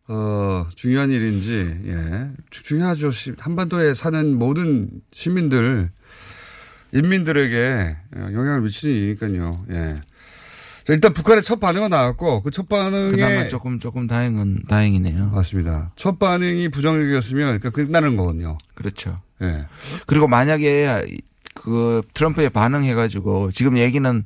[0.06, 2.30] 어, 중요한 일인지, 예.
[2.50, 3.11] 주- 중요하죠.
[3.11, 5.90] 시- 한반도에 사는 모든 시민들,
[6.92, 9.66] 인민들에게 영향을 미치는 일이니까요.
[9.72, 10.00] 예.
[10.84, 13.11] 자, 일단 북한의 첫 반응은 나왔고, 그 첫 반응에.
[13.11, 15.30] 그나마 조금, 조금 다행은, 다행이네요.
[15.30, 15.90] 맞습니다.
[15.96, 18.56] 첫 반응이 부정적이었으면, 그러니까 끝나는 거거든요.
[18.76, 19.20] 그렇죠.
[19.42, 19.66] 예.
[20.06, 21.04] 그리고 만약에
[21.62, 24.24] 그 트럼프에 반응해가지고 지금 얘기는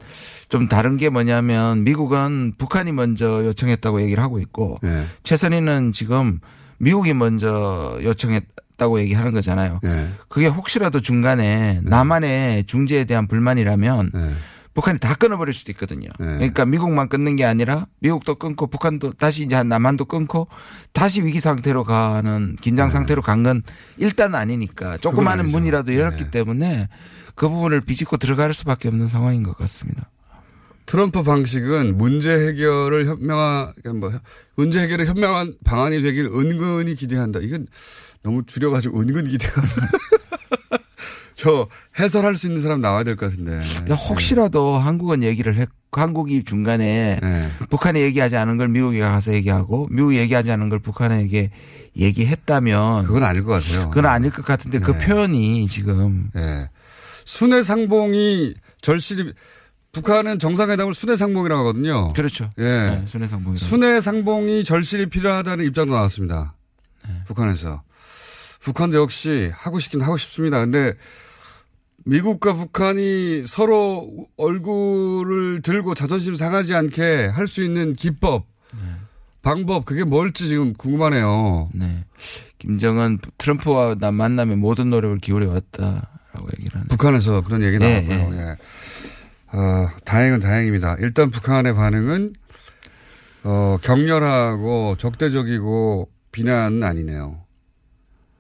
[0.49, 5.05] 좀 다른 게 뭐냐면 미국은 북한이 먼저 요청했다고 얘기를 하고 있고 예.
[5.23, 6.41] 최선희는 지금
[6.79, 9.81] 미국이 먼저 요청했다고 얘기하는 거잖아요.
[9.85, 10.09] 예.
[10.29, 14.35] 그게 혹시라도 중간에 남한의 중재에 대한 불만이라면 예.
[14.75, 16.09] 북한이 다 끊어버릴 수도 있거든요.
[16.17, 20.49] 그러니까 미국만 끊는 게 아니라 미국도 끊고 북한도 다시 이제 남한도 끊고
[20.95, 23.63] 다시 위기 상태로 가는 긴장 상태로 간 건
[23.99, 25.47] 일단 아니니까 조그마한.
[25.49, 26.89] 문이라도 열었기 때문에
[27.43, 30.09] 그 부분을 비집고 들어갈 수밖에 없는 상황인 것 같습니다.
[30.87, 34.21] 트럼프 방식은 문제 해결을 현명한, 그러니까 뭐,
[34.55, 37.41] 문제 해결의 현명한 방안이 되길 은근히 기대한다.
[37.43, 37.67] 이건
[38.23, 39.61] 너무 줄여가지고 은근 기대가.
[41.35, 41.67] 저
[41.99, 43.61] 해설할 수 있는 사람 나와야 될 것 같은데.
[43.93, 47.51] 혹시라도 한국은 얘기를 했, 한국이 중간에 네.
[47.71, 51.51] 북한이 얘기하지 않은 걸 미국에 가서 얘기하고 미국이 얘기하지 않은 걸 북한에게
[51.97, 53.89] 얘기했다면 그건 아닐 것 같아요.
[53.89, 54.99] 그건 아닐 것 같은데 그 네.
[55.07, 56.69] 표현이 지금 예.
[57.25, 59.33] 순회 상봉이 절실히
[59.93, 62.09] 북한은 정상회담을 순회 상봉이라고 하거든요.
[62.09, 62.49] 그렇죠.
[62.59, 62.63] 예.
[62.63, 63.59] 네, 순회 상봉이라고.
[63.59, 66.55] 순회 상봉이 절실히 필요하다는 입장도 나왔습니다.
[67.07, 67.15] 네.
[67.27, 67.83] 북한에서.
[68.61, 70.61] 북한도 역시 하고 싶긴 하고 싶습니다.
[70.61, 70.95] 근데
[72.05, 78.47] 미국과 북한이 서로 얼굴을 들고 자존심 상하지 않게 할 수 있는 기법,
[79.43, 81.71] 방법, 그게 뭘지 지금 궁금하네요.
[81.75, 82.05] 네.
[82.59, 86.89] 김정은 트럼프와 나 만나면 모든 노력을 기울여 왔다 라고 얘기를 하는.
[86.89, 88.39] 북한에서 그런 얘기 네, 나왔고요.
[88.39, 88.57] 예.
[89.55, 90.97] 어, 다행은 다행입니다.
[91.01, 92.35] 일단 북한의 반응은
[93.45, 97.43] 어, 격렬하고 적대적이고 비난은 아니네요.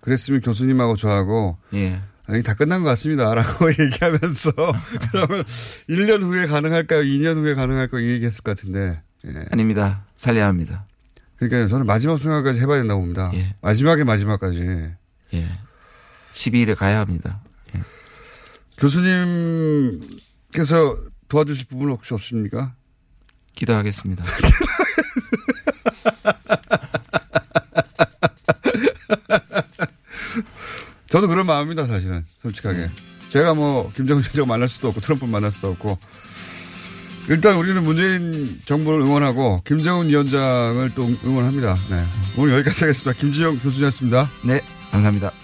[0.00, 2.00] 그랬으면 교수님하고 저하고 예.
[2.26, 3.34] 아니, 다 끝난 것 같습니다.
[3.34, 4.52] 라고 얘기하면서
[5.12, 5.44] 그러면
[5.88, 7.02] 1년 후에 가능할까요?
[7.02, 8.00] 2년 후에 가능할까요?
[8.00, 9.02] 이 얘기했을 것 같은데.
[9.26, 9.44] 예.
[9.50, 10.04] 아닙니다.
[10.16, 10.86] 살려야 합니다.
[11.36, 13.32] 그러니까 저는 마지막 순간까지 해봐야 된다고 봅니다.
[13.60, 14.92] 마지막에 마지막까지.
[15.34, 15.58] 예.
[16.32, 17.42] 12일에 가야 합니다.
[18.78, 20.00] 교수님께서
[21.28, 22.74] 도와주실 부분 혹시 없습니까?
[23.54, 24.24] 기도하겠습니다.
[31.08, 32.24] 저도 그런 마음입니다, 사실은.
[32.40, 32.90] 솔직하게.
[33.28, 35.98] 제가 뭐, 김정은 위원장 만날 수도 없고, 트럼프 만날 수도 없고.
[37.28, 41.76] 일단 우리는 문재인 정부를 응원하고, 김정은 위원장을 또 응원합니다.
[41.90, 42.04] 네.
[42.38, 43.12] 오늘 여기까지 하겠습니다.
[43.20, 44.30] 김지영 교수님이었습니다.
[44.44, 44.60] 네,
[44.90, 45.41] 감사합니다.